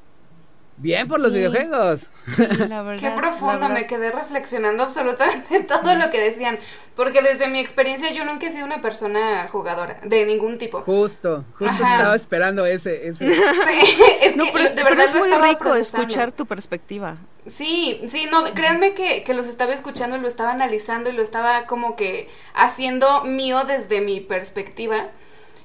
[0.79, 2.07] Bien por los videojuegos.
[2.37, 6.57] Qué profundo, me quedé reflexionando absolutamente todo lo que decían.
[6.95, 10.81] Porque desde mi experiencia yo nunca he sido una persona jugadora, de ningún tipo.
[10.81, 13.07] Justo, justo estaba esperando ese.
[13.07, 13.27] ese.
[13.69, 17.17] Sí, es que de verdad es muy rico escuchar tu perspectiva.
[17.45, 21.21] Sí, sí, no, créanme que, que los estaba escuchando y lo estaba analizando y lo
[21.21, 25.09] estaba como que haciendo mío desde mi perspectiva.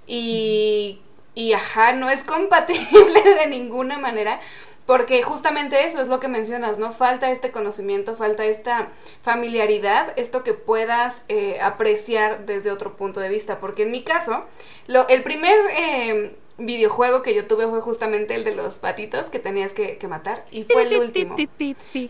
[0.07, 1.01] Y,
[1.35, 4.41] y ajá, no es compatible de ninguna manera
[4.87, 6.93] porque justamente eso es lo que mencionas, ¿no?
[6.93, 8.91] Falta este conocimiento, falta esta
[9.23, 13.61] familiaridad, esto que puedas eh, apreciar desde otro punto de vista.
[13.61, 14.45] Porque en mi caso,
[14.87, 19.39] lo, el primer eh, videojuego que yo tuve fue justamente el de los patitos que
[19.39, 20.45] tenías que, que matar.
[20.51, 21.35] Y fue el último.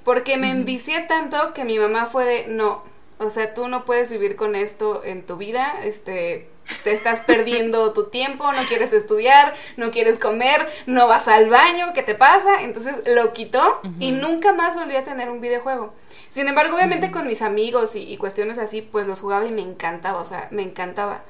[0.04, 2.82] Porque me envicié tanto que mi mamá fue de, no,
[3.18, 6.48] o sea, tú no puedes vivir con esto en tu vida, este,
[6.82, 11.92] te estás perdiendo tu tiempo, no quieres estudiar, no quieres comer, no vas al baño,
[11.94, 12.62] ¿qué te pasa?
[12.62, 15.94] Entonces lo quitó y nunca más volví a tener un videojuego.
[16.28, 20.20] Sin embargo, obviamente con mis amigos y, cuestiones así, pues los jugaba y me encantaba,
[20.20, 21.22] o sea, me encantaba.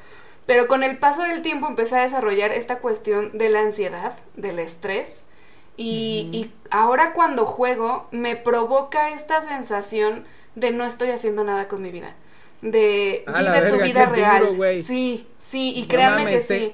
[0.47, 4.59] Pero con el paso del tiempo empecé a desarrollar esta cuestión de la ansiedad, del
[4.59, 5.25] estrés.
[5.77, 11.83] Y, y ahora cuando juego me provoca esta sensación de no estoy haciendo nada con
[11.83, 12.15] mi vida
[12.65, 14.57] de vive tu vida real.
[14.83, 16.73] sí, sí, y créanme que sí.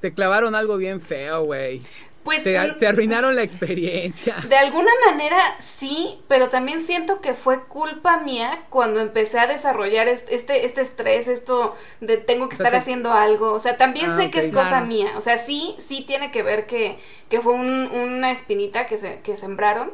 [0.00, 1.82] Te clavaron algo bien feo, güey.
[2.22, 4.36] Pues te, te, arruinaron la experiencia.
[4.48, 10.08] De alguna manera sí, pero también siento que fue culpa mía cuando empecé a desarrollar
[10.08, 13.52] este, este estrés, esto de tengo que estar haciendo algo.
[13.52, 15.08] O sea, también ah, sé que es cosa mía.
[15.16, 16.98] O sea, sí, sí tiene que ver que,
[17.30, 19.90] que fue una espinita que, se, que sembraron,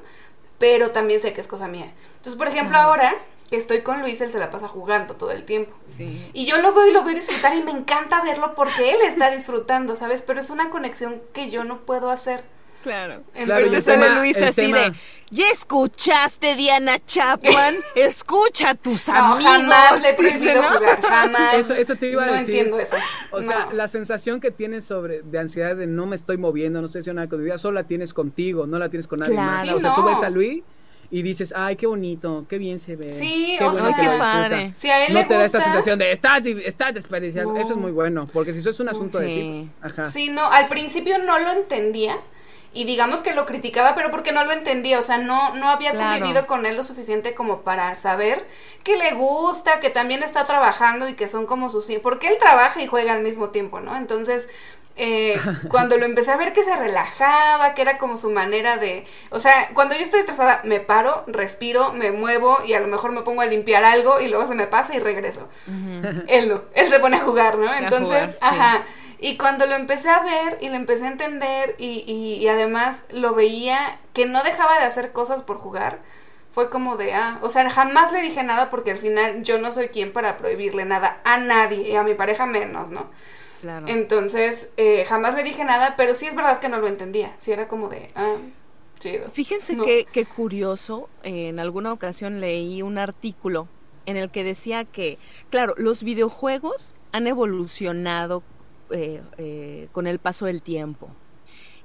[0.58, 1.92] pero también sé que es cosa mía.
[2.08, 3.14] Entonces, por ejemplo, ahora
[3.50, 5.74] que estoy con Luis, él se la pasa jugando todo el tiempo.
[5.96, 6.30] Sí.
[6.32, 9.30] Y yo lo veo y lo veo disfrutar y me encanta verlo porque él está
[9.30, 10.22] disfrutando, ¿sabes?
[10.22, 12.44] Pero es una conexión que yo no puedo hacer.
[12.84, 13.22] Claro.
[13.32, 14.92] claro y sale Luis así de,
[15.30, 17.74] ¿ya escuchaste Diana Chapman?
[17.96, 19.42] Escucha a tus amigos.
[19.42, 21.54] No, jamás le he prohibido jugar, jamás.
[21.54, 22.54] Eso, eso te iba a decir.
[22.54, 22.96] No entiendo eso.
[23.30, 26.86] O sea, la sensación que tienes sobre, de ansiedad de no me estoy moviendo, no
[26.86, 29.34] estoy haciendo nada con mi vida, solo la tienes contigo, no la tienes con nadie
[29.34, 29.66] más.
[29.70, 30.62] o sea, tú ves a Luis
[31.10, 33.08] y dices, ay, qué bonito, qué bien se ve.
[33.08, 34.72] Sí, qué o sea, qué padre.
[34.74, 37.56] Si a él no le te da esta sensación de, estás, estás desperdiciando.
[37.56, 39.76] Eso es muy bueno, porque si eso es un asunto de tipos.
[39.80, 40.06] Ajá.
[40.06, 42.18] Sí, no, al principio no lo entendía
[42.74, 45.96] y digamos que lo criticaba, pero porque no lo entendía, o sea, no, no había
[45.96, 48.46] convivido con él lo suficiente como para saber
[48.82, 51.90] que le gusta, que también está trabajando y que son como sus...
[52.02, 53.96] Porque él trabaja y juega al mismo tiempo, ¿no?
[53.96, 54.48] Entonces,
[54.96, 59.04] eh, cuando lo empecé a ver que se relajaba, que era como su manera de...
[59.30, 63.12] O sea, cuando yo estoy estresada, me paro, respiro, me muevo y a lo mejor
[63.12, 65.48] me pongo a limpiar algo y luego se me pasa y regreso.
[66.26, 67.72] Él no, él se pone a jugar, ¿no?
[67.72, 68.84] Entonces, ajá.
[69.24, 73.34] Y cuando lo empecé a ver y lo empecé a entender y, y, además lo
[73.34, 76.02] veía que no dejaba de hacer cosas por jugar,
[76.50, 79.72] fue como de, ah, o sea, jamás le dije nada porque al final yo no
[79.72, 83.06] soy quien para prohibirle nada a nadie, y a mi pareja menos, ¿no?
[83.62, 83.86] Claro.
[83.88, 87.50] Entonces, eh, jamás le dije nada, pero sí es verdad que no lo entendía, sí
[87.50, 88.36] era como de, ah,
[88.98, 89.30] chido.
[89.30, 93.68] Fíjense qué que curioso, en alguna ocasión leí un artículo
[94.04, 98.42] en el que decía que, claro, los videojuegos han evolucionado
[98.94, 101.08] eh, eh, con el paso del tiempo.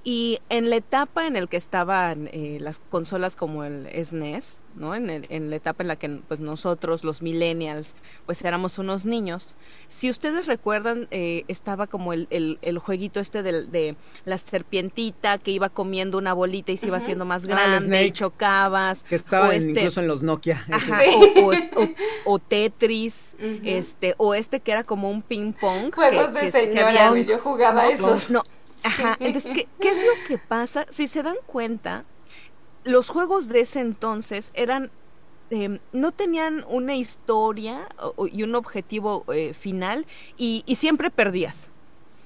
[0.03, 4.79] Y en la etapa en la que estaban eh, las consolas como el SNES, e
[4.79, 4.95] ¿no?
[4.95, 9.57] En, en, la etapa en la que pues nosotros, los millennials, pues éramos unos niños,
[9.89, 15.51] si ustedes recuerdan, eh, estaba como el, el, jueguito este de, de, la serpientita que
[15.51, 19.03] iba comiendo una bolita y se iba haciendo más ah, grande y chocabas.
[19.03, 20.65] Que estaba este incluso en los Nokia.
[22.25, 23.35] o, Tetris,
[23.65, 25.93] este, o este que era como un ping pong.
[25.93, 28.31] Juegos de señora, yo jugaba esos.
[28.31, 28.43] No,
[28.83, 30.85] Ajá, entonces, ¿qué, ¿qué, es lo que pasa?
[30.89, 32.05] Si se dan cuenta,
[32.83, 34.91] los juegos de ese entonces eran,
[35.49, 37.87] eh, no tenían una historia
[38.31, 40.05] y un objetivo eh, final
[40.37, 41.69] y siempre perdías.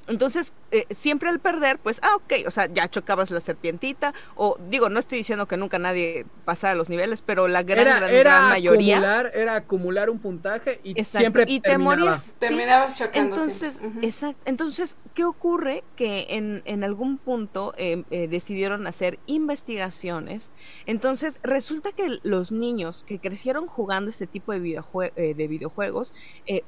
[0.08, 4.58] Entonces, eh, siempre al perder, pues, ah, ok, o sea, ya chocabas la serpientita, o
[4.72, 8.10] digo, no estoy diciendo que nunca nadie pasara los niveles, pero la gran, era, gran,
[8.10, 8.98] era mayoría...
[8.98, 12.34] Acumular, era acumular un puntaje y siempre y te morías.
[12.40, 13.36] Terminabas chocando.
[13.36, 14.42] Entonces, exacto.
[14.46, 15.84] Entonces, ¿qué ocurre?
[15.96, 20.50] Que en, en algún punto em, eh, decidieron hacer investigaciones.
[20.88, 26.16] Entonces, resulta que los niños que crecieron jugando este tipo de, videojue eh, de videojuegos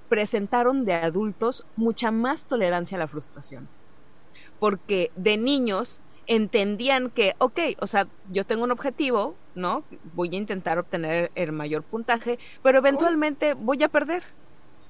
[0.09, 3.67] presentaron de adultos mucha más tolerancia a la frustración
[4.59, 9.83] porque de niños entendían que, ok, o sea, yo tengo un objetivo, ¿no?
[10.13, 14.23] Voy a intentar obtener el mayor puntaje, pero eventualmente voy a perder.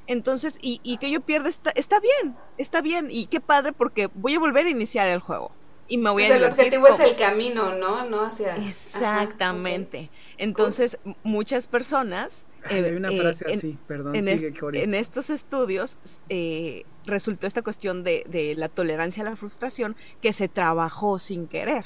[0.07, 4.07] Entonces, y, y que yo pierda está, está bien, está bien, y qué padre porque
[4.13, 5.51] voy a volver a iniciar el juego.
[5.87, 8.05] Y me voy pues a el objetivo es el camino, ¿no?
[8.09, 8.55] No hacia...
[8.57, 10.09] Exactamente.
[10.37, 12.45] Entonces, muchas personas...
[12.63, 15.97] hay eh, una frase así, perdón, en, sigue, en estos estudios
[16.29, 21.47] eh, resultó esta cuestión de, de, la tolerancia a la frustración que se trabajó sin
[21.47, 21.85] querer.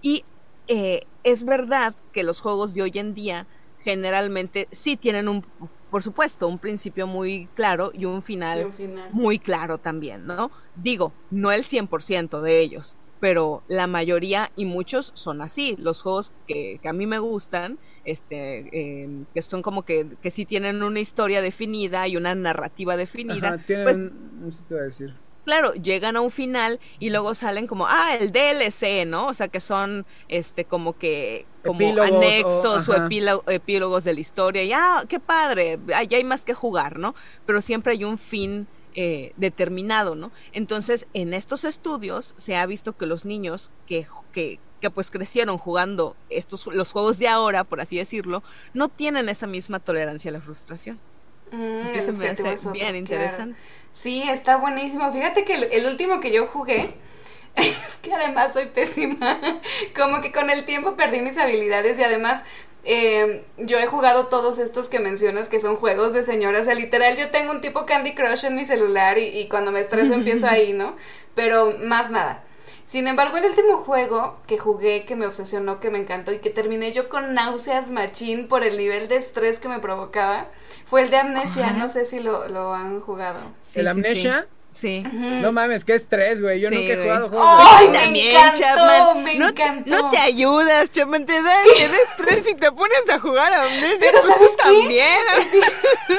[0.00, 0.24] Y
[0.68, 3.46] eh, es verdad que los juegos de hoy en día
[3.80, 5.44] generalmente sí tienen un,
[5.90, 8.72] por supuesto, un principio muy claro y un final,
[9.12, 10.50] muy claro también, ¿no?
[10.74, 15.76] Digo, no el 100% de ellos, pero la mayoría y muchos son así.
[15.78, 20.44] Los juegos que, a mí me gustan, este, em, que son como que, que sí
[20.44, 23.58] tienen una historia definida y una narrativa definida.
[23.58, 27.34] tienen, pues, no sé te voy a decir claro, llegan a un final y luego
[27.34, 29.26] salen como, ah, el DLC, ¿no?
[29.28, 32.94] O sea, que son, este, como que, como anexos o,
[33.46, 34.64] epílogos de la historia.
[34.64, 37.14] Y, ah, qué padre, ya hay más que jugar, ¿no?
[37.46, 40.32] Pero siempre hay un fin eh, determinado, ¿no?
[40.52, 45.58] Entonces, en estos estudios se ha visto que los niños que, que, que pues crecieron
[45.58, 48.42] jugando estos, los juegos de ahora, por así decirlo,
[48.72, 51.00] no tienen esa misma tolerancia a la frustración.
[51.50, 53.58] Mm, Eso me hace bien interesante.
[53.92, 55.12] Sí, está buenísimo.
[55.12, 56.94] Fíjate que el, último que yo jugué,
[57.56, 59.40] es que además soy pésima.
[59.96, 62.42] Como que con el tiempo perdí mis habilidades y además
[62.84, 66.60] em, yo he jugado todos estos que mencionas que son juegos de señora.
[66.60, 69.72] O sea, literal, yo tengo un tipo Candy Crush en mi celular y, y cuando
[69.72, 70.96] me estreso empiezo ahí, ¿no?
[71.34, 72.44] Pero más nada.
[72.86, 76.50] Sin embargo, el último juego que jugué, que me obsesionó, que me encantó y que
[76.50, 80.48] terminé yo con náuseas machín por el nivel de estrés que me provocaba,
[80.84, 81.70] fue el de Amnesia.
[81.72, 83.40] No sé si lo, lo han jugado.
[83.74, 84.46] ¿El Amnesia?
[84.48, 84.53] Sí.
[85.40, 86.60] No mames, qué estrés, güey.
[86.60, 89.14] Yo nunca he jugado juegos ¡Ay, me encantó!
[89.20, 89.90] Me no, encantó.
[89.96, 91.26] No te ayudas, Chapman.
[91.26, 93.96] Te da estrés y te pones a jugar a Amnesia.
[94.00, 94.62] Pero pues ¿sabes qué?
[94.62, 95.18] también.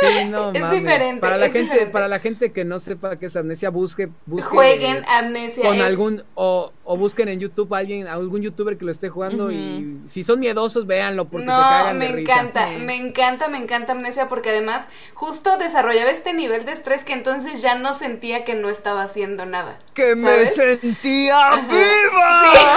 [0.00, 0.78] Sí, no es mames.
[0.78, 1.20] diferente.
[1.20, 1.92] Para la es gente, diferente.
[1.92, 5.62] para la gente que no sepa qué es Amnesia, busque, busque Jueguen Amnesia.
[5.62, 8.90] con es- algún o, o busquen en YouTube a alguien, a algún youtuber que lo
[8.92, 12.76] esté jugando y si son miedosos, véanlo porque se No, cagan me de encanta, Sí.
[12.76, 17.60] me encanta, me encanta Amnesia porque además justo desarrollaba este nivel de estrés que entonces
[17.60, 19.78] ya no sentía que no estaba haciendo nada.
[19.94, 21.60] Que me sentía Ajá.
[21.68, 22.76] viva.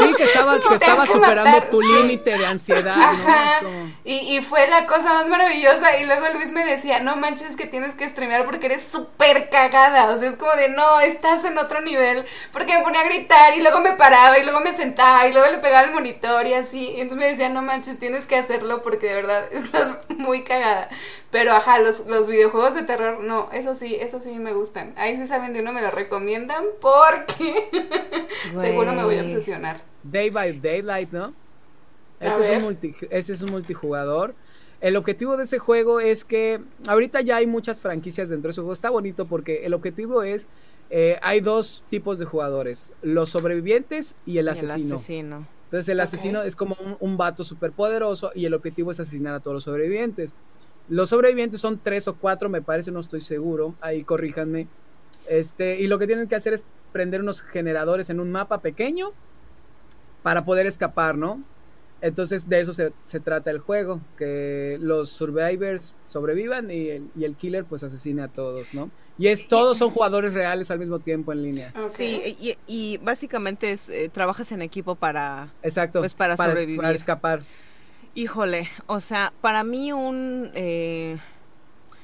[0.00, 1.86] Sí, que estabas, que estabas que superando matar, tu sí.
[1.92, 2.96] límite de ansiedad.
[2.98, 3.60] Ajá.
[3.62, 5.96] Como- Y, y fue la cosa más maravillosa.
[5.98, 10.10] Y luego Luis me decía, no manches que tienes que streamear porque eres súper cagada.
[10.12, 12.24] O sea, es como de, no, estás en otro nivel.
[12.52, 15.50] Porque me ponía a gritar y luego me paraba y luego me sentaba y luego
[15.50, 16.80] le pegaba al monitor y así.
[16.90, 20.88] Y entonces me decía, no manches, tienes que hacerlo porque de verdad estás muy cagada.
[21.30, 24.92] Pero ajá, los, los videojuegos de terror, no, eso sí, eso sí me gustan.
[24.96, 27.68] Ahí sí saben de uno, me lo recomiendan porque
[28.60, 29.82] seguro me voy a obsesionar.
[30.04, 31.34] Day by Daylight, ¿no?
[32.20, 34.34] Ese es, un multi- ese es un multijugador.
[34.80, 38.60] El objetivo de ese juego es que ahorita ya hay muchas franquicias dentro de ese
[38.60, 38.72] juego.
[38.72, 40.46] Está bonito porque el objetivo es,
[40.90, 44.94] eh, hay dos tipos de jugadores, los sobrevivientes y el Y asesino.
[44.96, 45.46] asesino.
[45.64, 49.34] Entonces el asesino es como un, un vato súper poderoso y el objetivo es asesinar
[49.34, 50.34] a todos los sobrevivientes.
[50.88, 53.74] Los sobrevivientes son tres o cuatro, me parece, no estoy seguro.
[53.80, 54.66] Ahí corríjanme.
[55.28, 59.12] Este, y lo que tienen que hacer es prender unos generadores en un mapa pequeño
[60.22, 61.42] para poder escapar, ¿no?
[62.02, 67.24] Entonces de eso se, se trata el juego, que los survivors sobrevivan y el, y
[67.24, 68.90] el killer pues asesine a todos, ¿no?
[69.18, 71.74] Y es todos son jugadores reales al mismo tiempo en línea.
[71.90, 75.98] Sí, y, y básicamente es, eh, trabajas en equipo para, Exacto.
[75.98, 76.78] Pues para sobrevivir.
[76.78, 77.42] para escapar.
[78.14, 80.50] Híjole, o sea, para mí un...
[80.54, 81.18] eh,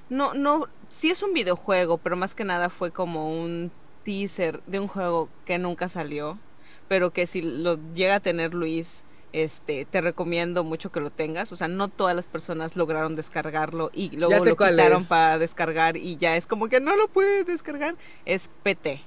[0.08, 3.72] no, no, sí es un videojuego, pero más que nada fue como un
[4.04, 6.38] teaser de un juego que nunca salió,
[6.86, 9.02] pero que si lo llega a tener Luis,
[9.32, 11.52] este, te recomiendo mucho que lo tengas.
[11.52, 15.08] O sea, no todas las personas lograron descargarlo y luego lo quitaron es.
[15.08, 17.96] para descargar y ya es como que no lo puedes descargar.
[18.24, 19.02] Es PT.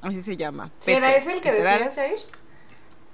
[0.00, 0.72] Así se llama.
[0.80, 2.18] ¿Sí era PT, ese el que decías, Jair?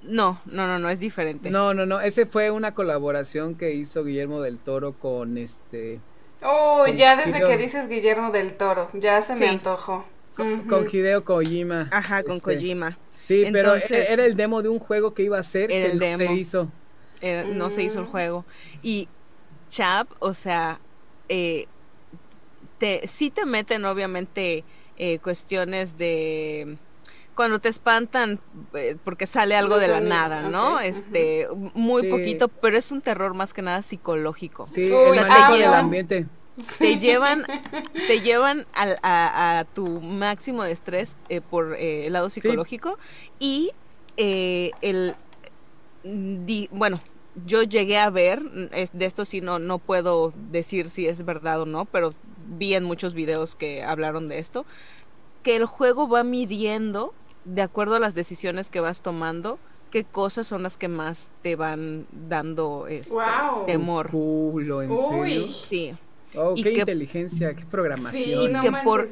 [0.07, 1.49] No, no, no, no, es diferente.
[1.49, 5.99] No, no, no, ese fue una colaboración que hizo Guillermo del Toro con este
[6.43, 10.05] Oh, Con ya desde Hideo- que dices Guillermo del Toro, ya se me antojó.
[10.35, 11.87] Con Hideo Kojima.
[11.91, 12.97] Ajá, con Este, Kojima.
[13.17, 15.85] Sí, pero Entonces- era, era el demo de un juego que iba a ser que
[15.85, 16.35] el no se demo.
[16.35, 16.71] hizo.
[17.21, 18.11] Eh, no se hizo el Mm.
[18.11, 18.45] juego.
[18.83, 19.07] Y
[19.69, 20.79] Chap, o sea,
[21.29, 21.65] eh,
[22.77, 24.63] te, sí te meten obviamente
[24.97, 26.77] eh, cuestiones de
[27.35, 28.39] cuando te espantan
[28.73, 30.79] eh, porque sale algo de la nada, ¿no?
[30.79, 32.09] Este, muy Sí.
[32.09, 34.65] poquito, pero es un terror más que nada psicológico.
[34.65, 36.25] Sí, Uy, el te llevan- ambiente.
[36.79, 37.45] Te llevan,
[38.07, 42.97] te llevan al- a, a tu máximo de estrés eh, por eh, el lado psicológico
[43.39, 43.71] y
[44.17, 45.15] eh, el
[46.03, 47.01] di- bueno,
[47.45, 51.61] yo llegué a ver, es- de esto sí no, no puedo decir si es verdad
[51.61, 52.11] o no, pero
[52.57, 54.65] vi en muchos videos que hablaron de esto,
[55.43, 57.13] que el juego va midiendo
[57.45, 59.59] de acuerdo a las decisiones que vas tomando,
[59.91, 63.15] qué cosas son las que más te van dando este
[63.65, 64.09] temor.
[64.09, 65.47] Culo, ¿en serio?
[65.47, 65.93] Sí.
[66.35, 68.51] Oh, qué inteligencia, qué programación.
[68.51, 69.07] y, que por,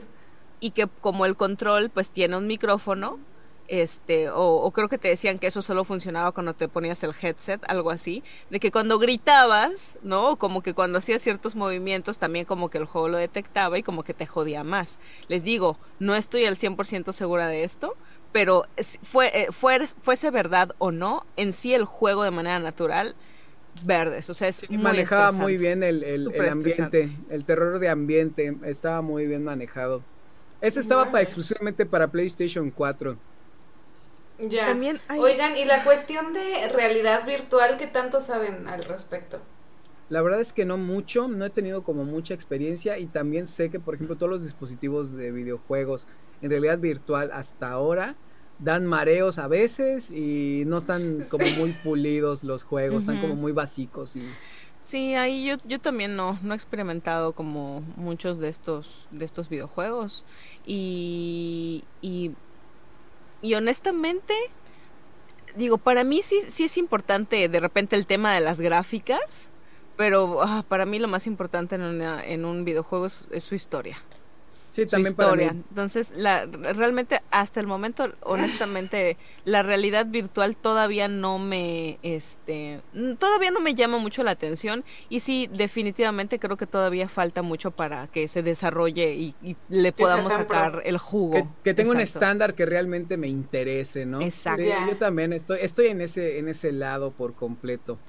[0.60, 3.20] y que como el control pues tiene un micrófono,
[3.68, 7.62] este, o, creo que te decían que eso solo funcionaba cuando te ponías el headset,
[7.68, 10.36] algo así, de que cuando gritabas, ¿no?
[10.36, 14.04] Como que cuando hacías ciertos movimientos también como que el juego lo detectaba y como
[14.04, 15.00] que te jodía más.
[15.28, 17.96] Les digo, no estoy al 100% segura de esto,
[18.34, 18.66] pero
[19.04, 23.16] fue, eh, fue, fuese verdad o no, en sí el juego de manera natural
[23.84, 29.02] verdes, o sea, es manejaba muy bien el, el ambiente, el terror de ambiente, estaba
[29.02, 30.04] muy bien manejado.
[30.62, 33.18] Ese estaba para, exclusivamente para PlayStation 4.
[34.40, 34.68] Ya.
[34.68, 39.40] También Oigan, y la cuestión de realidad virtual, ¿qué tanto saben al respecto?
[40.10, 43.70] La verdad es que no mucho, no he tenido como mucha experiencia y también sé
[43.70, 46.08] que, por ejemplo, todos los dispositivos de videojuegos
[46.44, 48.16] en realidad virtual hasta ahora
[48.60, 53.52] dan mareos a veces y no están como muy pulidos los juegos, están como muy
[53.52, 54.24] básicos y
[54.82, 59.48] Sí, ahí yo, yo también no, no he experimentado como muchos de estos, de estos
[59.48, 60.26] videojuegos.
[60.66, 62.32] Y, y
[63.44, 64.34] y honestamente,
[65.58, 69.50] digo, para mí sí, sí es importante de repente el tema de las gráficas,
[69.98, 73.98] pero ah, para mí lo más importante en, en un videojuego es su historia.
[74.74, 75.50] Sí, también historia.
[75.50, 82.82] Entonces, la, realmente hasta el momento, honestamente, la realidad virtual todavía no me, este,
[83.20, 87.70] todavía no me llama mucho la atención y sí, definitivamente creo que todavía falta mucho
[87.70, 89.36] para que se desarrolle y,
[89.70, 91.54] le podamos sacar el jugo.
[91.64, 94.22] Que, tenga un estándar que realmente me interese, ¿no?
[94.22, 94.64] Exacto.
[94.90, 98.00] yo también estoy, estoy en ese, en ese lado por completo.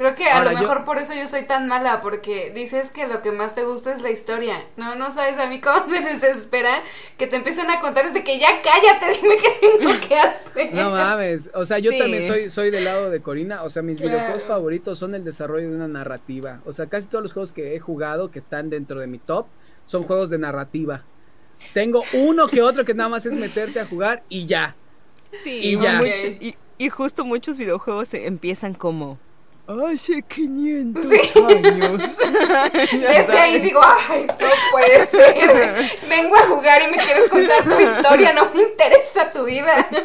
[0.00, 3.20] Creo que a lo mejor por eso yo soy tan mala, porque dices que lo
[3.20, 4.66] que más te gusta es la historia.
[4.78, 6.82] No, no sabes a mí cómo me desespera
[7.18, 10.74] que te empiecen a contar desde que ya cállate, dime qué tengo que hacer.
[10.74, 14.00] No mames, o sea, yo también soy, soy del lado de Corina, o sea, mis
[14.00, 16.60] videojuegos favoritos son el desarrollo de una narrativa.
[16.64, 19.48] O sea, casi todos los juegos que he jugado que están dentro de mi top
[19.84, 21.04] son juegos de narrativa.
[21.74, 24.76] Tengo uno que otro que nada más es meterte a jugar y ya.
[25.44, 26.00] Sí, y ya.
[26.02, 29.18] y, y justo muchos videojuegos empiezan como
[29.78, 31.04] hace 500
[31.48, 32.02] años.
[32.92, 35.74] Desde ahí digo, ay, no puede ser.
[36.08, 39.88] Vengo a jugar y me quieres contar tu historia, no me interesa tu vida.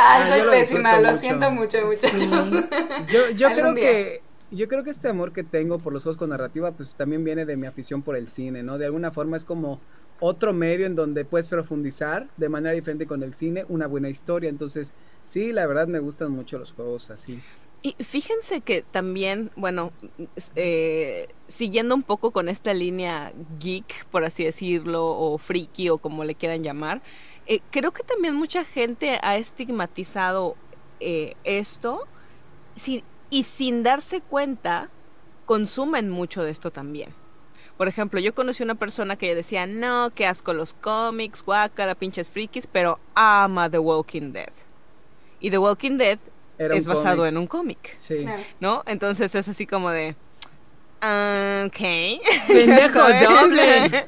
[0.00, 2.50] Ah, soy pésima, lo, siento mucho, muchachos.
[3.08, 6.30] Yo, yo creo que yo creo que este amor que tengo por los juegos con
[6.30, 8.78] narrativa, pues también viene de mi afición por el cine, ¿no?
[8.78, 9.80] De alguna forma es como
[10.20, 14.48] otro medio en donde puedes profundizar de manera diferente con el cine una buena historia.
[14.48, 14.94] Entonces,
[15.26, 17.40] sí, la verdad me gustan mucho los juegos así.
[17.80, 19.92] Y fíjense que también, bueno,
[20.56, 26.24] eh, siguiendo un poco con esta línea geek, por así decirlo, o friki, o como
[26.24, 27.02] le quieran llamar,
[27.46, 30.56] eh, creo que también mucha gente ha estigmatizado
[30.98, 32.06] eh, esto
[33.30, 34.90] y sin darse cuenta,
[35.46, 37.14] consumen mucho de esto también.
[37.76, 42.28] Por ejemplo, yo conocí una persona que decía, no, qué asco los cómics, guácara, pinches
[42.28, 44.52] frikis, pero ama The Walking Dead.
[45.38, 46.18] Y The Walking Dead
[46.58, 47.94] es basado en un cómic.
[47.94, 48.26] Sí.
[48.60, 48.82] ¿No?
[48.86, 50.16] Entonces es así como de.
[51.00, 51.78] Ok.
[52.48, 52.98] Pendejo
[53.30, 53.86] doble.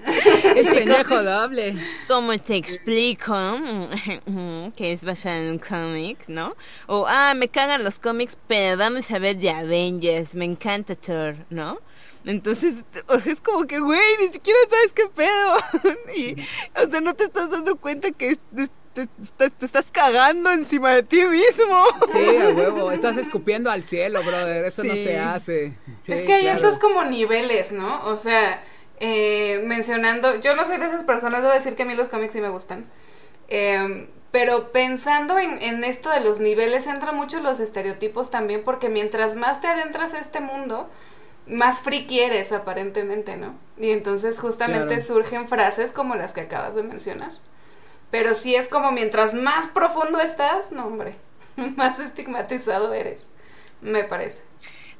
[0.57, 1.76] es pendejo doble.
[2.09, 3.32] ¿Cómo te explico
[4.76, 6.57] que es basado en un cómic, no?
[6.88, 10.34] O, ah, me cagan los cómics, pero vamos a ver de Avengers.
[10.34, 11.78] Me encanta Thor, ¿no?
[12.24, 12.84] Entonces,
[13.24, 15.96] es como que, güey, ni siquiera sabes qué pedo.
[16.14, 16.34] y,
[16.76, 18.36] o sea, no te estás dando cuenta que
[18.93, 19.09] te,
[19.61, 21.84] estás cagando encima de ti mismo.
[22.12, 22.91] Sí, a huevo.
[22.93, 24.64] Estás escupiendo al cielo, brother.
[24.64, 25.74] Eso no se hace.
[26.07, 28.05] es que hay estos como niveles, ¿no?
[28.05, 28.62] O sea,
[28.99, 30.41] eh, mencionando.
[30.41, 32.49] Yo no soy de esas personas, debo decir que a mí los cómics sí me
[32.49, 32.86] gustan.
[33.49, 38.88] Em, pero pensando en, en, esto de los niveles, entran mucho los estereotipos también, porque
[38.88, 40.88] mientras más te adentras a este mundo,
[41.47, 43.55] más friki eres aparentemente, ¿no?
[43.76, 47.32] Y entonces justamente surgen frases como las que acabas de mencionar.
[48.11, 51.16] Pero sí es como mientras más profundo estás, no hombre,
[51.76, 53.28] más estigmatizado eres,
[53.80, 54.42] me parece.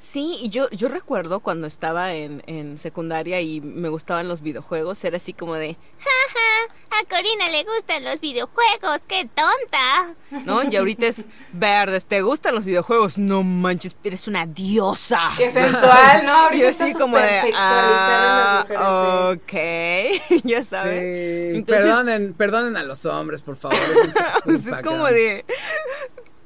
[0.01, 5.03] Sí, y yo, yo recuerdo cuando estaba en, en secundaria y me gustaban los videojuegos,
[5.03, 10.15] era así como de, jaja, a Corina le gustan los videojuegos, qué tonta.
[10.43, 10.63] ¿No?
[10.63, 13.19] Y ahorita es verdes, ¿te gustan los videojuegos?
[13.19, 15.33] No manches, eres una diosa.
[15.37, 16.31] Qué sensual, ¿no?
[16.45, 20.31] Ahorita está como de, sexualizada en las ah, mujeres.
[20.33, 21.63] Ok, ya sabes.
[21.63, 23.77] perdonen, perdonen a los hombres, por favor.
[24.47, 25.45] es como de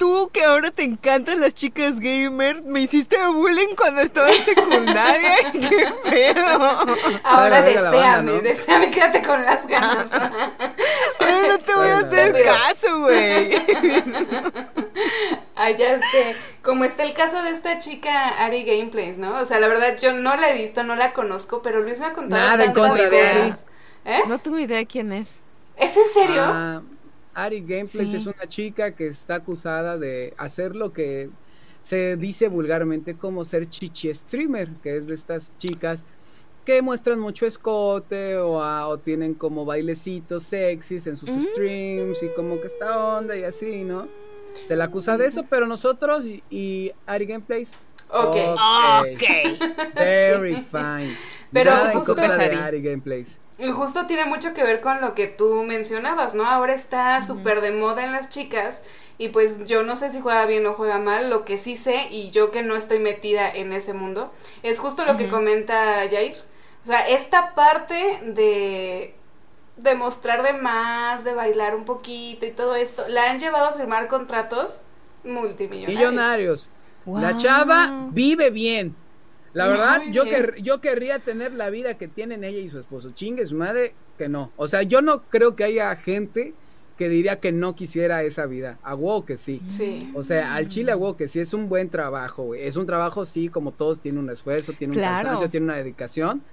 [0.06, 5.36] tú que ahora te encantan las chicas gamer, me hiciste bullying cuando estaba en secundaria.
[5.52, 6.86] ¡Qué pedo!
[7.24, 10.14] Ahora deséame, deséame, quédate con las ganas.
[11.20, 13.56] ahora no te voy a hacer caso, güey.
[15.56, 16.36] ah, ya sé.
[16.62, 19.40] Como está el caso de esta chica Ari Gameplays, ¿no?
[19.40, 22.08] O sea, la verdad yo no la he visto, no la conozco, pero Luis me
[22.08, 23.66] ha contado Nada tantas cosas.
[24.06, 24.20] ¿Eh?
[24.28, 25.40] No tengo idea quién es.
[25.78, 26.44] ¿Es en serio?
[26.46, 26.82] Ah,
[27.36, 31.30] Ari Gameplays es una chica que está acusada de hacer lo que
[31.84, 36.06] se dice vulgarmente como ser chichi streamer, que es de estas chicas
[36.66, 41.40] que muestran mucho escote o, tienen como bailecitos sexys en sus mm.
[41.42, 44.08] streams y como que esta onda y así, ¿no?
[44.66, 47.74] Se la acusa de eso, pero nosotros y, Ari Gameplays.
[48.10, 48.36] Ok.
[48.36, 49.24] Ok.
[49.96, 51.16] Very fine.
[51.52, 53.40] Pero Nada justo en de Ari Gameplays.
[53.58, 56.46] Y justo tiene mucho que ver con lo que tú mencionabas, ¿no?
[56.46, 58.84] Ahora está súper de moda en las chicas
[59.18, 62.08] y pues yo no sé si juega bien o juega mal, lo que sí sé
[62.12, 65.76] y yo que no estoy metida en ese mundo es justo lo que comenta
[66.12, 66.36] Jair
[66.84, 69.16] o sea, esta parte de
[69.78, 73.74] de mostrar de más, de bailar un poquito y todo esto, la han llevado a
[73.74, 74.84] firmar contratos
[75.24, 76.00] multimillonarios.
[76.00, 76.72] Millonarios.
[77.06, 78.96] La chava vive bien.
[79.56, 80.24] La verdad, yo,
[80.62, 83.12] yo querría tener la vida que tienen ella y su esposo.
[83.12, 84.52] Chingue su madre, que no.
[84.58, 86.54] O sea, yo no creo que haya gente
[86.98, 88.80] que diría que no quisiera esa vida.
[88.84, 89.62] A huevo que sí.
[89.68, 90.12] Sí.
[90.14, 92.64] O sea, al chile a huevo que sí es un buen trabajo, güey.
[92.64, 96.44] Es un trabajo, sí, como todos, tiene un esfuerzo, tiene un cansancio, tiene una dedicación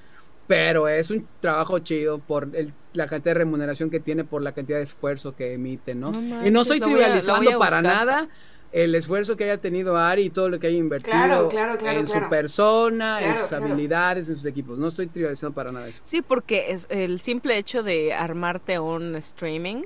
[0.47, 2.49] pero es un trabajo chido por
[2.93, 6.13] la cantidad de remuneración que tiene, por la cantidad de esfuerzo que emite, ¿no?
[6.45, 8.29] y no estoy trivializando para nada
[8.73, 13.23] el esfuerzo que haya tenido Ari y todo lo que haya invertido en su persona,
[13.23, 14.79] en sus habilidades, en sus equipos.
[14.79, 16.01] No estoy trivializando para nada eso.
[16.05, 19.83] Sí, porque es el simple hecho de armarte un streaming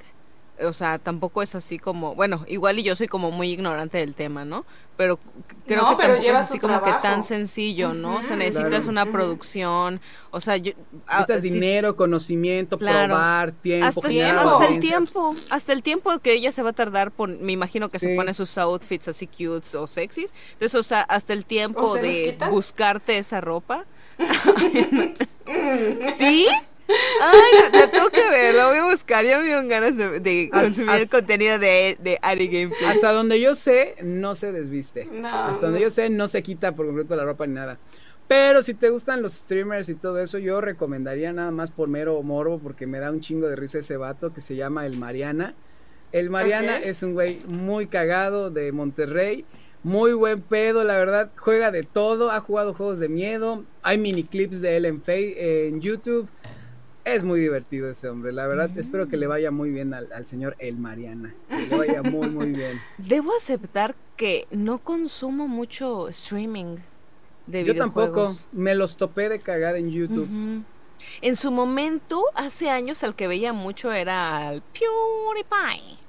[0.65, 4.15] o sea, tampoco es así como, bueno, igual y yo soy como muy ignorante del
[4.15, 4.65] tema, ¿no?
[4.97, 5.19] Pero
[5.67, 8.17] creo que tampoco es así como que tan sencillo, ¿no?
[8.17, 10.01] o sea, necesitas una producción,
[10.31, 10.73] o sea, yo,
[11.07, 16.51] ah, necesitas dinero, conocimiento, probar, tiempo, hasta, hasta el tiempo, hasta el tiempo que ella
[16.51, 20.35] se va a tardar, me imagino que se pone sus outfits así cute o sexys,
[20.55, 23.85] entonces, o sea, hasta el tiempo de buscarte esa ropa.
[26.19, 26.47] ¿Sí?
[27.21, 29.25] Ay, la tengo que ver, la voy a buscar.
[29.25, 32.91] Ya me dieron ganas de, consumir el contenido de, de Ari Gameplay.
[32.91, 35.09] Hasta donde yo sé, no se desviste.
[35.25, 37.79] Hasta donde yo sé, no se quita por completo la ropa ni nada.
[38.29, 42.21] Pero si te gustan los streamers y todo eso, yo recomendaría nada más por mero
[42.23, 45.55] morbo, porque me da un chingo de risa ese vato que se llama El Mariana.
[46.13, 49.45] El Mariana es un güey muy cagado de Monterrey.
[49.83, 51.31] Muy buen pedo, la verdad.
[51.37, 52.33] Juega de todo.
[52.33, 53.65] Ha jugado juegos de miedo.
[53.83, 56.29] Hay mini clips de él en, en YouTube.
[57.07, 58.69] Es muy divertido ese hombre, la verdad.
[58.77, 61.33] Espero que le vaya muy bien al, señor El Mariana.
[61.49, 62.81] Que le vaya muy, muy bien.
[62.99, 66.79] Debo aceptar que no consumo mucho streaming
[67.47, 68.35] de Yo tampoco.
[68.51, 70.65] Me los topé de cagada en YouTube.
[71.21, 76.06] En su momento, hace años, al que veía mucho era al PewDiePie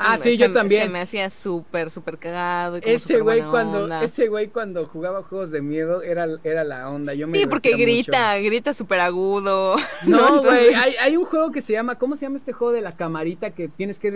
[0.00, 0.84] ah, sí, yo también.
[0.84, 2.78] Se me hacía súper, súper cagado.
[2.82, 7.14] ese güey cuando, ese güey cuando jugaba juegos de miedo era, era la onda.
[7.14, 9.76] Yo me sí, porque grita, grita súper agudo.
[10.06, 12.80] No, güey, hay, hay, un juego que se llama, ¿cómo se llama este juego de
[12.80, 14.10] la camarita que tienes que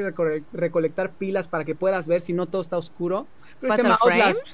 [0.53, 3.27] recolectar pilas para que puedas ver si no todo está oscuro?
[3.61, 4.47] Creo que se llama Outlast.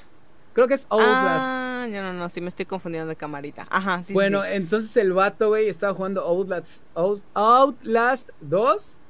[0.53, 1.45] Creo que es Outlast.
[1.45, 3.67] Ah, yo no, no, sí me estoy confundiendo de camarita.
[3.69, 4.13] Ajá, sí.
[4.13, 6.83] Bueno, entonces el vato, güey, estaba jugando Outlast,
[7.33, 9.02] Outlast 2 y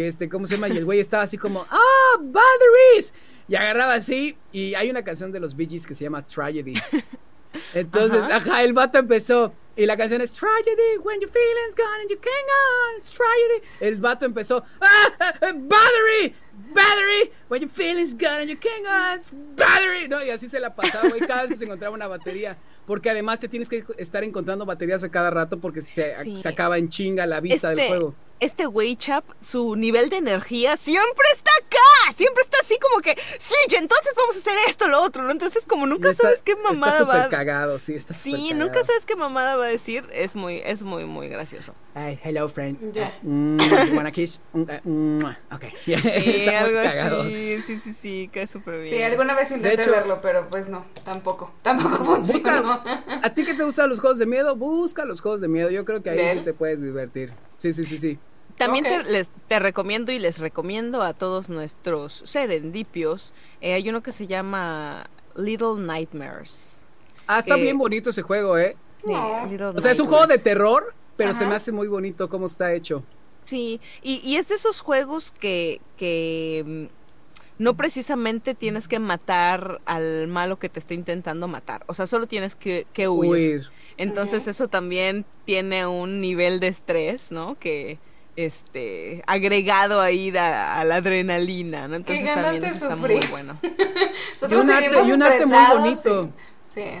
[0.00, 0.68] este, ¿cómo se llama?
[0.68, 3.12] Y el güey estaba así como, ¡ah, batteries!
[3.46, 6.74] Y agarraba así, y hay una canción de los Bee Gees que se llama Tragedy.
[7.74, 8.62] Entonces, ajá.
[8.62, 12.46] el vato empezó, y la canción es Tragedy, when your feelings gone and you can't
[12.46, 13.62] go, it's tragedy.
[13.80, 16.34] El vato empezó, ¡ah, battery!
[16.74, 20.08] Battery, when your feelings gone and you can't go, it's battery.
[20.08, 22.56] No, y así se la pasaba, güey, cada vez que se encontraba una batería.
[22.86, 26.78] Porque además te tienes que estar encontrando baterías a cada rato porque se, se acaba
[26.78, 31.26] en chinga la vista del este, juego este güey chap, su nivel de energía siempre
[31.32, 35.22] está acá, siempre está así como que, sí, entonces vamos a hacer esto, lo otro,
[35.22, 35.30] ¿no?
[35.30, 37.28] Entonces como nunca sabes qué mamada está va.
[37.28, 41.04] cagado, sí, está Sí, nunca sabes qué mamada va a decir, es muy, es muy,
[41.04, 41.72] muy gracioso.
[41.94, 42.84] Hi, hello friends.
[42.92, 43.16] Yeah.
[43.22, 43.60] Mm,
[43.94, 44.40] wanna kiss?
[44.52, 45.64] Mm, uh, mm, ok.
[45.84, 47.62] Sí, algo Así.
[47.62, 48.92] Sí, sí, sí, cae súper bien.
[48.92, 52.82] Sí, alguna vez intenté verlo, pero pues no, tampoco, tampoco funciona.
[53.22, 55.84] a ti que te gustan los juegos de miedo, busca los juegos de miedo, yo
[55.84, 57.32] creo que ahí sí te puedes divertir.
[57.58, 58.18] Sí, sí, sí, sí.
[58.66, 63.34] También te, les, te recomiendo y les recomiendo a todos nuestros serendipios.
[63.60, 66.82] Eh, hay uno que se llama Little Nightmares.
[67.26, 68.76] Ah, está bien bonito ese juego, ¿eh?
[68.94, 72.46] Sí, O sea, es un juego de terror, pero se me hace muy bonito cómo
[72.46, 73.02] está hecho.
[73.44, 79.80] Sí, y, y es de esos juegos que, que mm, no precisamente tienes que matar
[79.84, 81.84] al malo que te está intentando matar.
[81.86, 83.70] O sea, solo tienes que, que huir.
[83.96, 87.58] Entonces eso también tiene un nivel de estrés, ¿no?
[87.58, 87.98] Que,
[88.36, 91.96] este agregado ahí a, la adrenalina, ¿no?
[91.96, 93.58] Entonces también está muy bueno.
[93.62, 96.32] y un arte, y un arte muy bonito.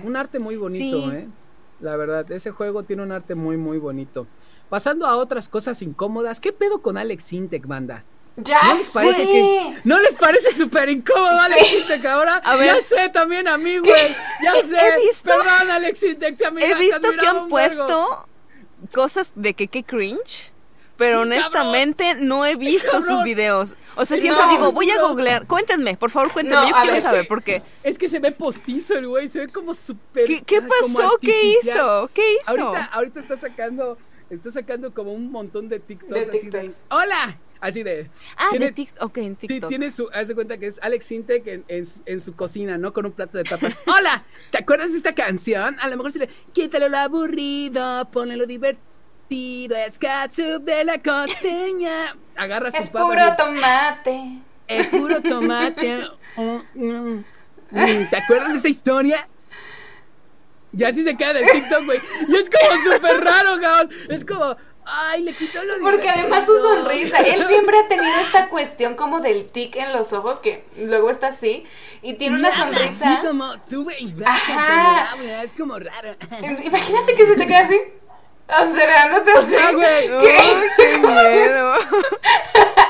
[0.04, 1.28] Un arte muy bonito, ¿eh?
[1.80, 4.26] La verdad, ese juego tiene un arte muy, muy bonito.
[4.68, 8.04] Pasando a otras cosas incómodas, ¿qué pedo con Alex Intec, banda?
[8.36, 12.36] Ya ¿No les parece que, ¿No les parece súper incómodo Alex Intec ahora?
[12.36, 12.76] A ver.
[12.76, 14.16] Ya sé también a mí, güey.
[14.42, 14.76] Ya sé.
[14.76, 18.26] He visto, Perdón, Alex Intec, también He visto que han puesto
[18.94, 20.51] cosas de que qué cringe
[20.96, 23.76] pero honestamente no he visto sus videos.
[23.96, 25.46] O sea, siempre digo, voy a googlear.
[25.46, 26.68] Cuéntenme, por favor, cuéntenme.
[26.68, 27.62] Yo quiero saber por qué.
[27.82, 30.26] Es que se ve postizo el güey, se ve como súper.
[30.44, 31.18] ¿Qué, pasó?
[31.20, 32.10] ¿Qué hizo?
[32.12, 32.50] ¿Qué hizo?
[32.50, 33.98] Ahorita, ahorita está sacando,
[34.30, 36.72] está sacando como un montón de TikToks, así de.
[36.90, 37.38] ¡Hola!
[37.60, 38.10] Así de.
[38.36, 39.04] Ah, de TikTok.
[39.04, 39.60] Ok, en TikTok.
[39.62, 40.08] Sí, tiene su.
[40.12, 42.92] Haz de cuenta que es Alex Sintek en, en, su cocina, ¿no?
[42.92, 43.80] Con un plato de papas.
[43.86, 44.24] ¡Hola!
[44.50, 45.78] ¿Te acuerdas de esta canción?
[45.78, 46.28] A lo mejor se le.
[46.52, 48.91] Quítale lo aburrido, ponle lo divertido
[49.32, 52.16] es catsup de la costeña.
[52.36, 54.38] Agarra Es puro tomate.
[54.68, 56.02] Es puro tomate.
[57.70, 59.28] ¿Te acuerdas de esa historia?
[60.72, 61.98] Ya así se queda del TikTok, güey.
[62.28, 63.90] Y es como súper raro, cabrón.
[64.08, 67.18] Es como, ay, le quitó lo Porque además su sonrisa.
[67.18, 71.28] Él siempre ha tenido esta cuestión como del tic en los ojos, que luego está
[71.28, 71.64] así.
[72.02, 73.18] Y tiene una sonrisa.
[73.18, 75.14] Así como sube y baja.
[75.42, 76.16] Es como raro.
[76.64, 77.80] Imagínate que se te queda así.
[78.48, 79.54] Observándote así.
[79.58, 80.18] Ah, güey.
[80.18, 80.38] ¿Qué?
[80.76, 81.74] qué miedo.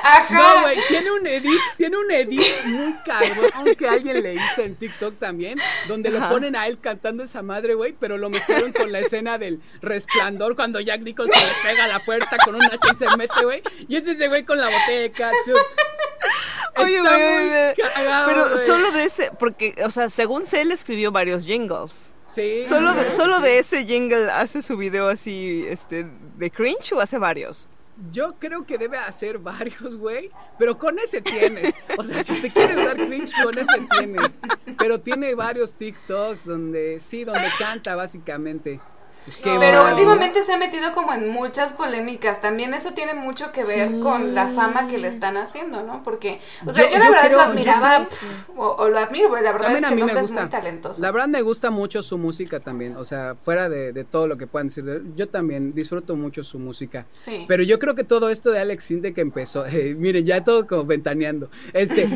[0.04, 0.34] Ajá.
[0.34, 4.74] No, güey, tiene un edit, tiene un edit muy cabrón, aunque alguien le hizo en
[4.74, 8.90] TikTok también, donde lo ponen a él cantando esa madre, güey, pero lo mezclaron con
[8.90, 12.88] la escena del resplandor cuando Jack Nicholson le pega a la puerta con un hacha
[12.92, 15.54] y se mete, güey, y es ese güey con la botella de katsu.
[16.76, 17.74] Oye, güey,
[18.26, 22.12] pero solo de ese, porque, o sea, según sé, él escribió varios jingles.
[22.34, 22.62] Sí.
[22.62, 26.06] Solo de, solo de ese jingle hace su video así, este,
[26.36, 27.68] de cringe o hace varios.
[28.10, 31.74] Yo creo que debe hacer varios, güey, pero con ese tienes.
[31.98, 34.30] O sea, si te quieres dar cringe, con ese tienes.
[34.78, 38.80] Pero tiene varios TikToks donde, sí, donde canta básicamente.
[39.42, 42.40] Pero últimamente se ha metido como en muchas polémicas.
[42.40, 46.02] También eso tiene mucho que ver con la fama que le están haciendo, ¿no?
[46.02, 48.06] Porque, o sea, yo, la verdad lo admiraba,
[48.56, 51.02] o, lo admiro, la verdad es que el hombre es muy talentoso.
[51.02, 54.46] La verdad me gusta mucho su música también, o sea, fuera de, todo lo que
[54.46, 57.06] puedan decir de él, yo también disfruto mucho su música.
[57.12, 57.44] Sí.
[57.46, 60.66] Pero yo creo que todo esto de Alex Sinte que empezó, eh, miren, ya todo
[60.66, 61.50] como ventaneando.
[61.72, 62.08] Este,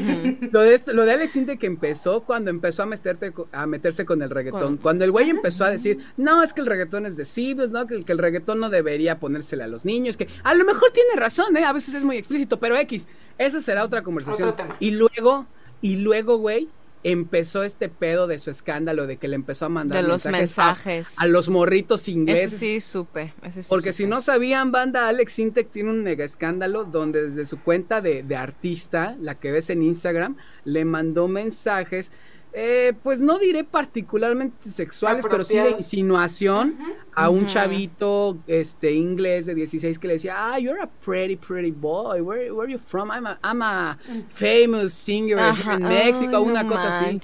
[0.51, 4.23] lo de lo de Alex Sinte que empezó cuando empezó a meterte a meterse con
[4.23, 4.79] el reggaetón.
[4.79, 7.87] Cuando el güey empezó a decir, "No, es que el reggaetón de deciblos, ¿no?
[7.87, 11.15] Que, que, el reggaetón no debería ponérsele a los niños, que a lo mejor tiene
[11.17, 11.65] razón, ¿eh?
[11.65, 13.07] A veces es muy explícito, pero X,
[13.39, 14.55] esa será otra conversación.
[14.81, 15.47] Y luego,
[15.81, 16.69] y luego, güey,
[17.03, 21.15] empezó este pedo de su escándalo de que le empezó a mandar de los mensajes,
[21.19, 22.55] A, los morritos ingleses.
[22.55, 23.33] Ese sí supe,
[23.69, 28.01] Porque si no sabían, banda, Alex Intec tiene un mega escándalo donde desde su cuenta
[28.01, 32.11] de, de artista, la que ves en Instagram, le mandó mensajes
[32.59, 36.79] eh, pues no diré particularmente sexuales, pero sí de insinuación
[37.15, 41.71] a un chavito este inglés de 16 que le decía, ah, you're a pretty, pretty
[41.71, 43.11] boy, where, where are you from?
[43.11, 43.99] I'm a, I'm a
[44.31, 47.21] famous singer in Mexico, una cosa así.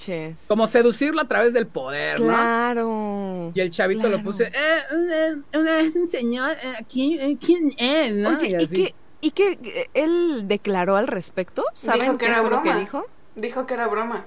[0.48, 2.26] Como seducirlo a través del poder, ¿no?
[2.26, 3.52] Claro.
[3.54, 8.14] Y el chavito lo puse, eh, una, vez un señor, eh, ¿quién, ¿quién, es?
[8.14, 8.36] ¿no?
[8.36, 11.64] Oye, y, que, ¿y que él declaró al respecto?
[11.72, 12.62] ¿Saben dijo que era broma.
[12.62, 13.06] Lo que dijo?
[13.34, 14.26] Dijo que era broma.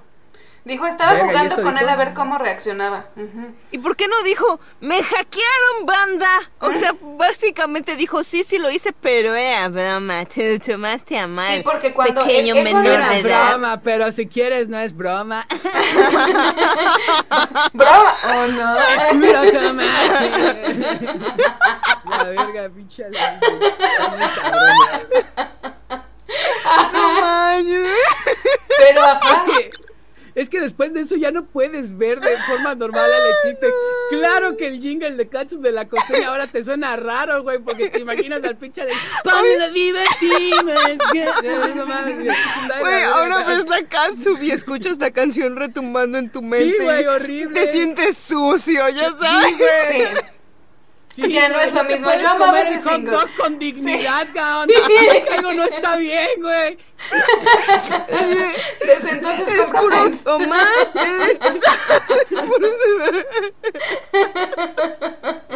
[0.66, 3.06] Dijo, estaba jugando con él a ver cómo reaccionaba.
[3.72, 6.28] ¿Y por qué no dijo, me hackearon, banda?
[6.60, 11.54] O sea, básicamente dijo, sí, sí lo hice, pero era broma, te tomaste a mal.
[11.54, 13.52] Sí, porque cuando Pequeño menor de edad.
[13.52, 15.46] broma, pero si quieres no es broma.
[17.74, 18.80] ¿Broma o no?
[18.82, 20.32] Es tomate.
[22.10, 23.06] La verga, pinche.
[23.08, 23.20] No
[28.80, 29.38] Pero ajá.
[29.38, 29.85] Es que
[30.36, 33.74] es que después de eso ya no puedes ver de forma normal a Alexite.
[34.10, 37.90] Claro que el jingle de Katsup de la costeña ahora te suena raro, güey, porque
[37.90, 38.92] te imaginas al pinche de
[39.24, 40.66] ¡Ponle divertimos!
[42.80, 46.78] Güey, ahora ves la Katsup y escuchas la canción retumbando en tu mente.
[46.78, 47.60] Sí, güey, horrible.
[47.60, 49.48] Te sientes sucio, ya sabes.
[49.48, 50.08] Sí, güey.
[50.08, 50.26] Sí,
[51.18, 52.10] ya no es lo mismo.
[52.14, 54.70] Yo amaba ese dog con dignidad, cabrón.
[55.34, 56.78] Algo no está bien, güey.
[58.86, 61.40] Desde entonces es puro tomate.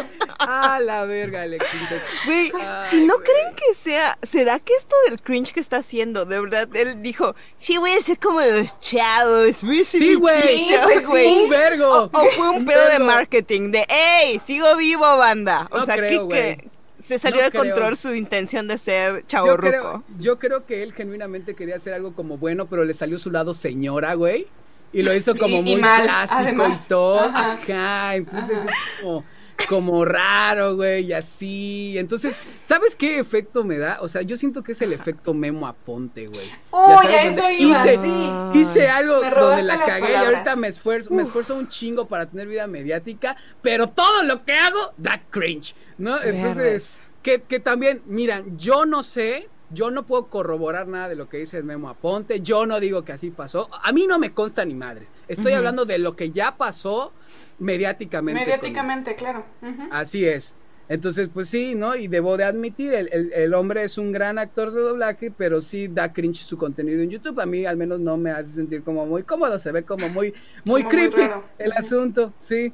[0.42, 1.94] Ah, la verga, Alexito.
[2.24, 2.50] Güey,
[2.92, 6.68] ¿y no creen que sea, será que esto del cringe que está haciendo, de verdad,
[6.74, 9.66] él dijo, sí, voy a ser como los chavos, sí,
[10.14, 11.42] güey, sí, pues sí.
[11.42, 12.10] un vergo.
[12.10, 15.49] O, fue un pedo de marketing, de, hey, sigo vivo, banda.
[15.70, 20.02] O no sea, creo, ¿qué, se salió de control su intención de ser chavo yo
[20.18, 23.54] yo creo que él genuinamente quería hacer algo como bueno, pero le salió su lado
[23.54, 24.46] señora, güey.
[24.92, 27.20] Y lo hizo como muy plástico y todo.
[27.20, 28.16] Ajá.
[28.16, 29.24] Entonces es como
[29.68, 31.98] como raro, güey, y así.
[31.98, 33.98] Entonces, ¿sabes qué efecto me da?
[34.00, 36.46] O sea, yo siento que es el efecto Memo Aponte, güey.
[36.72, 41.22] Uy, ya eso iba, hice, Hice algo donde la cagué y ahorita me esfuerzo, me
[41.22, 46.20] esfuerzo un chingo para tener vida mediática, pero todo lo que hago da cringe, ¿no?
[46.22, 51.28] Entonces, que, que también, miran, yo no sé, yo no puedo corroborar nada de lo
[51.28, 52.40] que dice el Memo Aponte.
[52.40, 53.68] Yo no digo que así pasó.
[53.82, 55.12] A mí no me consta ni madres.
[55.28, 57.12] Estoy hablando de lo que ya pasó
[57.60, 58.40] mediáticamente.
[58.40, 59.44] Mediáticamente, claro.
[59.90, 60.56] Así es.
[60.88, 61.94] Entonces, pues sí, ¿no?
[61.94, 65.86] Y debo de admitir, el, el, hombre es un gran actor de doblaje, pero sí
[65.86, 67.38] da cringe su contenido en YouTube.
[67.38, 70.34] A mí al menos no me hace sentir como muy cómodo, se ve como muy,
[70.64, 71.20] muy creepy
[71.58, 72.72] el asunto, sí.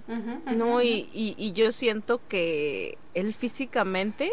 [0.57, 4.33] No, y, y, y yo siento que él físicamente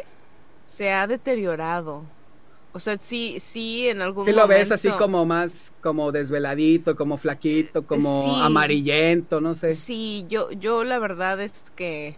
[0.64, 2.06] se ha deteriorado.
[2.76, 4.42] O sea, sí, sí, en algún momento.
[4.42, 9.72] Sí lo ves así como más, como desveladito, como flaquito, como amarillento, no sé.
[9.72, 12.18] Sí, yo, yo la verdad es que,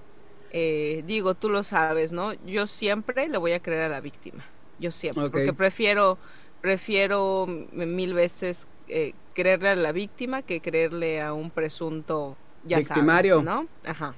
[0.52, 2.34] eh, digo, tú lo sabes, ¿no?
[2.46, 4.46] Yo siempre le voy a creer a la víctima.
[4.80, 6.18] Yo siempre, porque prefiero,
[6.62, 13.44] prefiero mil veces eh, creerle a la víctima que creerle a un presunto, ya Victimario.
[13.44, 13.68] ¿no?
[13.84, 14.16] Ajá.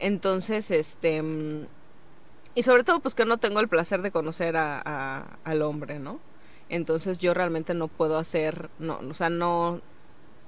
[0.00, 1.66] Entonces, este mm,
[2.54, 6.20] y sobre todo, pues que no tengo el placer de conocer a, al hombre, ¿no?
[6.68, 9.80] Entonces yo realmente no puedo hacer, no, o sea, no,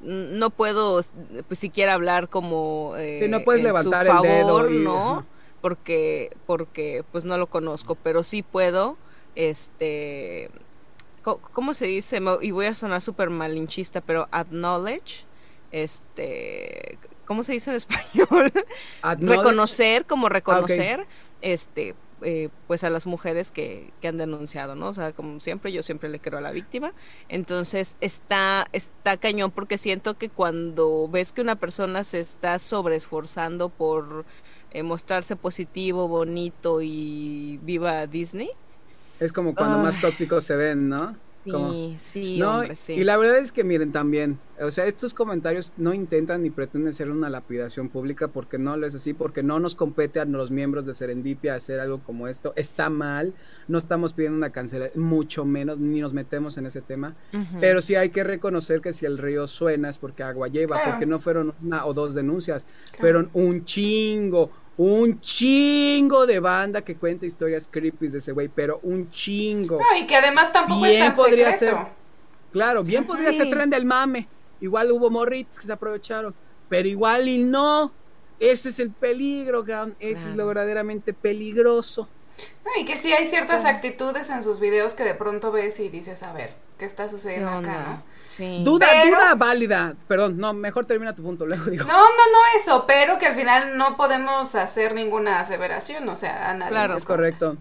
[0.00, 1.00] no puedo
[1.46, 5.26] pues siquiera hablar como eh, no puedes levantar su favor, el dedo no,
[5.61, 8.96] porque, porque pues no lo conozco, pero sí puedo,
[9.34, 10.50] este,
[11.22, 12.20] ¿cómo se dice?
[12.40, 15.24] Y voy a sonar súper malinchista, pero acknowledge,
[15.70, 16.98] este,
[17.33, 18.53] ¿cómo se dice en español?
[19.20, 21.07] reconocer, como reconocer,
[21.41, 24.89] este, eh, pues a las mujeres que, que, han denunciado, ¿no?
[24.89, 26.93] O sea, como siempre, yo siempre le creo a la víctima.
[27.30, 33.70] Entonces, está, está cañón porque siento que cuando ves que una persona se está sobreesforzando
[33.70, 34.26] por
[34.72, 38.51] eh, mostrarse positivo, bonito y viva Disney.
[39.20, 41.16] Es como cuando más tóxicos se ven, ¿no?
[41.45, 42.93] Sí, sí, hombre, sí.
[42.95, 46.93] Y la verdad es que miren también, o sea, estos comentarios no intentan ni pretenden
[46.93, 50.51] ser una lapidación pública porque no lo es así, porque no nos compete a los
[50.51, 52.53] miembros de Serendipia hacer algo como esto.
[52.55, 53.34] Está mal,
[53.66, 57.16] no estamos pidiendo una cancelación, mucho menos, ni nos metemos en ese tema.
[57.61, 61.07] Pero sí hay que reconocer que si el río suena es porque agua lleva, porque
[61.07, 62.66] no fueron una o dos denuncias,
[62.99, 68.80] fueron un chingo un chingo de banda que cuenta historias creepy de ese güey, pero
[68.82, 69.78] un chingo.
[69.78, 71.76] No, y que además tampoco bien podría ser.
[72.52, 74.28] Claro, bien podría ser tren del mame.
[74.60, 76.34] Igual hubo morritos que se aprovecharon,
[76.68, 77.92] pero igual y no.
[78.38, 79.64] Ese es el peligro,
[80.00, 82.08] Ese es lo verdaderamente peligroso.
[82.64, 85.89] No, y que sí hay ciertas actitudes en sus videos que de pronto ves y
[85.89, 88.03] dices, a ver, ¿qué está sucediendo acá, no?
[88.26, 88.62] Sí.
[88.64, 89.97] Duda, duda válida.
[90.07, 91.85] Perdón, no, mejor termina tu punto, luego digo.
[91.85, 96.51] No, no, no eso, pero que al final no podemos hacer ninguna aseveración, o sea,
[96.51, 97.57] a nadie Claro, es correcto.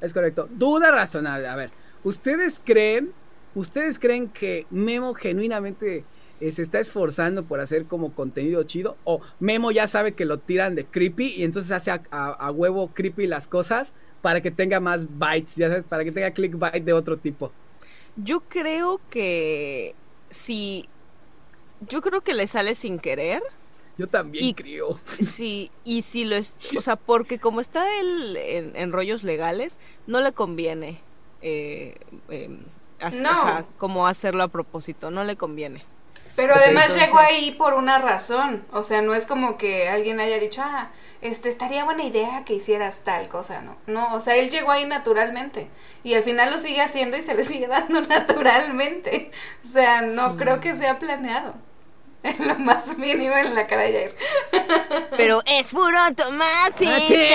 [0.00, 0.48] Es correcto.
[0.50, 1.46] Duda razonable.
[1.46, 1.70] A ver,
[2.02, 3.12] ¿ustedes creen,
[3.54, 6.04] ustedes creen que Memo genuinamente
[6.50, 8.96] se está esforzando por hacer como contenido chido?
[9.04, 13.26] ¿O Memo ya sabe que lo tiran de creepy y entonces hace a, huevo creepy
[13.26, 17.16] las cosas para que tenga más bytes, ya sabes, para que tenga clickbait de otro
[17.16, 17.52] tipo?
[18.16, 19.94] Yo creo que
[20.30, 20.88] si...
[21.88, 23.42] Yo creo que le sale sin querer.
[23.98, 25.00] Yo también creo.
[25.20, 30.20] Sí, y si lo es, o sea, porque como está él en, rollos legales, no
[30.20, 31.00] le conviene
[31.40, 31.96] eh,
[32.28, 32.48] eh
[33.78, 35.84] como hacerlo a propósito, no le conviene.
[36.34, 40.38] Pero además llegó ahí por una razón, o sea, no es como que alguien haya
[40.38, 43.76] dicho, ah, este, estaría buena idea que hicieras tal cosa, ¿no?
[43.86, 45.68] No, o sea, él llegó ahí naturalmente
[46.02, 49.30] y al final lo sigue haciendo y se le sigue dando naturalmente,
[49.62, 51.54] o sea, no creo que sea planeado.
[52.24, 55.08] En lo más mínimo en la cara de Jair.
[55.16, 57.34] Pero es puro tomate.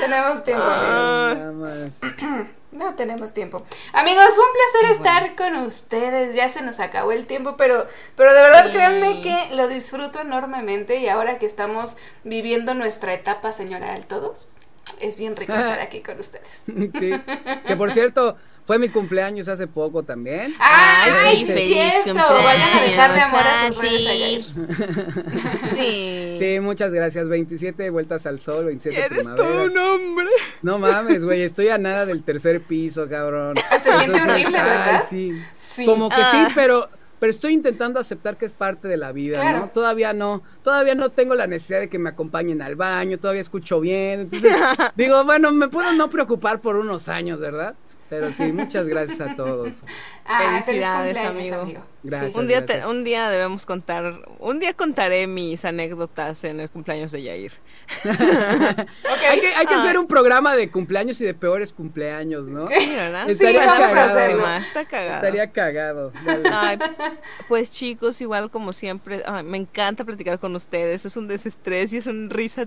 [0.00, 1.98] Tenemos tiempo, amigos.
[2.72, 3.62] No tenemos tiempo.
[3.92, 6.34] Amigos, fue un placer estar con ustedes.
[6.34, 10.96] Ya se nos acabó el tiempo, pero, pero de verdad créanme que lo disfruto enormemente
[10.96, 14.54] y ahora que estamos viviendo nuestra etapa señora del todos,
[15.00, 16.64] es bien rico estar aquí con ustedes.
[16.98, 17.10] Sí.
[17.66, 20.54] Que por cierto, fue mi cumpleaños hace poco también.
[20.58, 22.14] ¡Ay, sí, cierto!
[22.14, 24.38] Vayan a dejarle amor a sus redes allá.
[25.76, 26.36] Sí.
[26.38, 27.28] sí, muchas gracias.
[27.28, 30.28] 27 vueltas al sol, 27 Eres todo un hombre.
[30.62, 33.56] No mames, güey, estoy a nada del tercer piso, cabrón.
[33.80, 35.04] Se siente horrible, ¿verdad?
[35.08, 35.32] sí.
[35.56, 35.84] sí.
[35.84, 36.52] Como que sí, ah.
[36.54, 36.88] pero
[37.22, 39.68] pero estoy intentando aceptar que es parte de la vida, ¿no?
[39.68, 43.78] Todavía no, todavía no tengo la necesidad de que me acompañen al baño, todavía escucho
[43.78, 44.50] bien, entonces
[44.96, 47.76] digo, bueno, me puedo no preocupar por unos años, ¿verdad?
[48.10, 49.84] Pero sí, muchas gracias a todos.
[50.24, 51.84] Ah, Felicidades, amigo.
[52.02, 52.34] Gracias.
[52.34, 57.22] Un día, un día debemos contar, un día contaré mis anécdotas en el cumpleaños de
[57.22, 57.52] Yair.
[58.04, 60.00] Hay que, hay que hacer ah.
[60.00, 62.68] un programa de cumpleaños y de peores cumpleaños, ¿no?
[62.68, 63.28] Sí, ¿verdad?
[63.28, 64.56] Estaría cagado.
[64.56, 65.14] Está cagado.
[65.16, 66.12] Estaría cagado.
[67.48, 71.04] pues chicos, igual como siempre, me encanta platicar con ustedes.
[71.04, 72.66] Es un desestrés y es un risa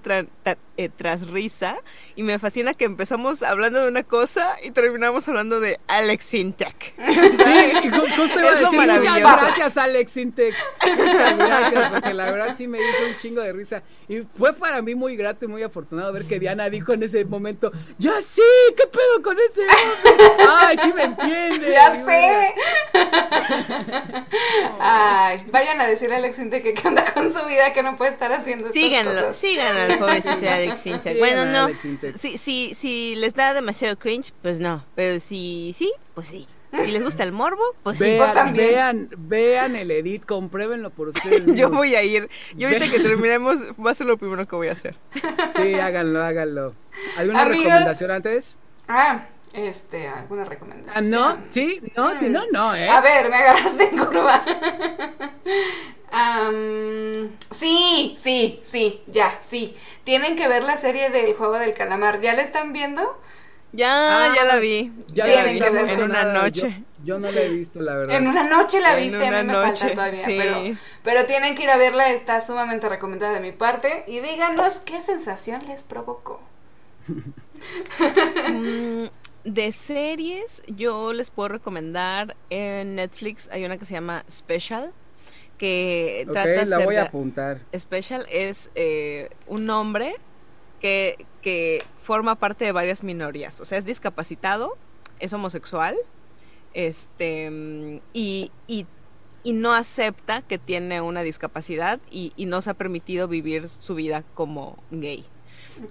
[0.77, 1.77] eh, tras risa.
[2.15, 6.93] Y me fascina que empezamos hablando de una cosa y terminamos hablando de Alex Intec.
[6.97, 10.55] Sí, justo iba a decir, muchas gracias Alex Intec.
[10.97, 13.83] Muchas gracias, porque la verdad sí me hizo un chingo de risa.
[14.07, 17.25] Y fue para mí muy grato y muy afortunado ver que Diana dijo en ese
[17.25, 18.41] momento, ya sí,
[18.77, 20.35] ¿qué pedo con ese hombre?
[20.49, 21.71] Ay, sí me entiende.
[21.71, 22.53] Ya sé.
[24.79, 27.95] Ay, vayan a decirle a Alex Intec que qué onda con su vida, que no
[27.95, 29.35] puede estar haciendo estas síganlo, cosas.
[29.35, 31.19] Síganlo, al pobrecito Alex Intec.
[31.19, 31.69] Bueno, no,
[32.15, 36.47] si, si, si les da demasiado cringe, pues no, pero si sí, pues sí.
[36.83, 38.71] Si les gusta el morbo, pues vean, sí, pues también.
[38.71, 41.45] Vean, vean el edit, compruébenlo por ustedes.
[41.55, 42.29] Yo voy a ir.
[42.57, 44.95] Y ahorita que terminemos, va a ser lo primero que voy a hacer.
[45.55, 46.73] Sí, háganlo, háganlo.
[47.17, 48.57] ¿Alguna recomendación antes?
[48.87, 50.93] Ah, este, alguna recomendación.
[50.95, 51.37] Ah, ¿No?
[51.49, 51.81] ¿Sí?
[51.95, 52.89] No, si no, no, ¿eh?
[52.89, 54.43] A ver, me agarraste en curva.
[57.51, 59.75] sí, sí, sí, ya, sí.
[60.03, 62.21] Tienen que ver la serie del juego del calamar.
[62.21, 63.17] ¿Ya la están viendo?
[63.75, 64.91] Ya, ya la vi.
[65.13, 66.83] Ya la vi en una noche.
[67.03, 68.15] Yo, no la he visto, la verdad.
[68.15, 70.23] En una noche la viste, a mí me falta todavía.
[70.25, 74.03] Pero, pero tienen que ir a verla, está sumamente recomendada de mi parte.
[74.07, 76.41] Y díganos qué sensación les provocó.
[78.51, 79.05] Mm,
[79.45, 84.91] de series, yo les puedo recomendar en Netflix hay una que se llama Special
[85.57, 87.61] que trata la voy a apuntar.
[87.77, 90.15] Special es eh, un hombre
[90.85, 93.59] que, que forma parte de varias minorías.
[93.59, 94.77] O sea, es discapacitado,
[95.19, 95.95] es homosexual,
[96.75, 98.85] este, y, y,
[99.51, 104.77] no acepta que tiene una discapacidad y, no se ha permitido vivir su vida como
[104.91, 105.25] gay.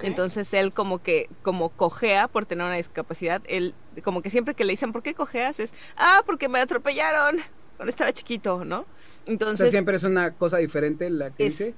[0.00, 3.74] Entonces él como que, como cojea por tener una discapacidad, él
[4.04, 5.58] como que siempre que le dicen, ¿por qué cojeas?
[5.58, 7.38] Es, ah, porque me atropellaron
[7.76, 8.86] cuando estaba chiquito, ¿no?
[9.26, 9.72] Entonces...
[9.72, 11.74] siempre es una cosa diferente la que dice.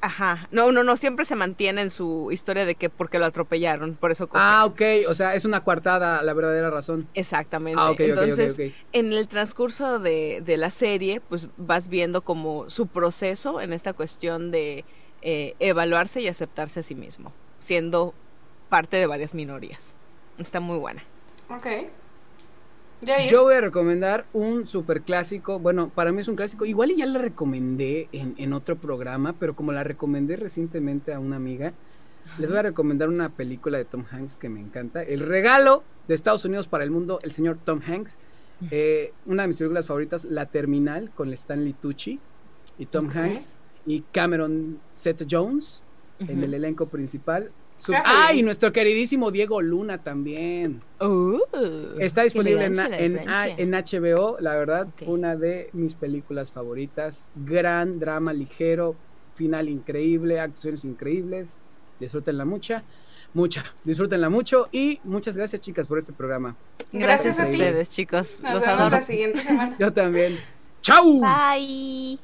[0.00, 3.96] Ajá, no, no, no, siempre se mantiene en su historia de que porque lo atropellaron,
[3.96, 7.08] por eso Ah, ok, o sea, es una coartada la verdadera razón.
[7.14, 7.80] Exactamente.
[7.82, 8.56] Ah, Entonces,
[8.92, 13.92] en el transcurso de, de, la serie, pues vas viendo como su proceso en esta
[13.92, 14.84] cuestión de
[15.22, 18.14] eh, evaluarse y aceptarse a sí mismo, siendo
[18.68, 19.94] parte de varias minorías.
[20.38, 21.02] Está muy buena.
[21.48, 21.66] Ok.
[23.30, 25.58] Yo voy a recomendar un super clásico.
[25.58, 26.64] Bueno, para mí es un clásico.
[26.64, 31.72] Igual ya la recomendé en, otro programa, pero como la recomendé recientemente a una amiga,
[32.38, 35.02] les voy a recomendar una película de Tom Hanks que me encanta.
[35.02, 38.18] El regalo de Estados Unidos para el mundo, el señor Tom Hanks.
[38.70, 42.20] Eh, una de mis películas favoritas, La Terminal, con Stanley Tucci
[42.78, 45.82] y Tom Hanks y Cameron Seth Jones
[46.20, 47.50] en el elenco principal.
[48.04, 50.78] Ah, y nuestro queridísimo Diego Luna también.
[51.00, 51.40] Uh,
[51.98, 57.30] Está disponible en, HBO, la verdad, una de mis películas favoritas.
[57.34, 58.96] Gran drama ligero,
[59.34, 61.58] final increíble, acciones increíbles.
[61.98, 62.84] Disfrútenla mucha,
[63.34, 66.56] mucha, disfrútenla mucho y muchas gracias chicas por este programa.
[66.92, 68.38] Gracias, a ustedes chicos.
[68.42, 69.76] Nos vemos la siguiente semana.
[69.78, 70.36] Yo también.
[70.82, 71.20] ¡Chao!
[71.20, 72.18] Bye.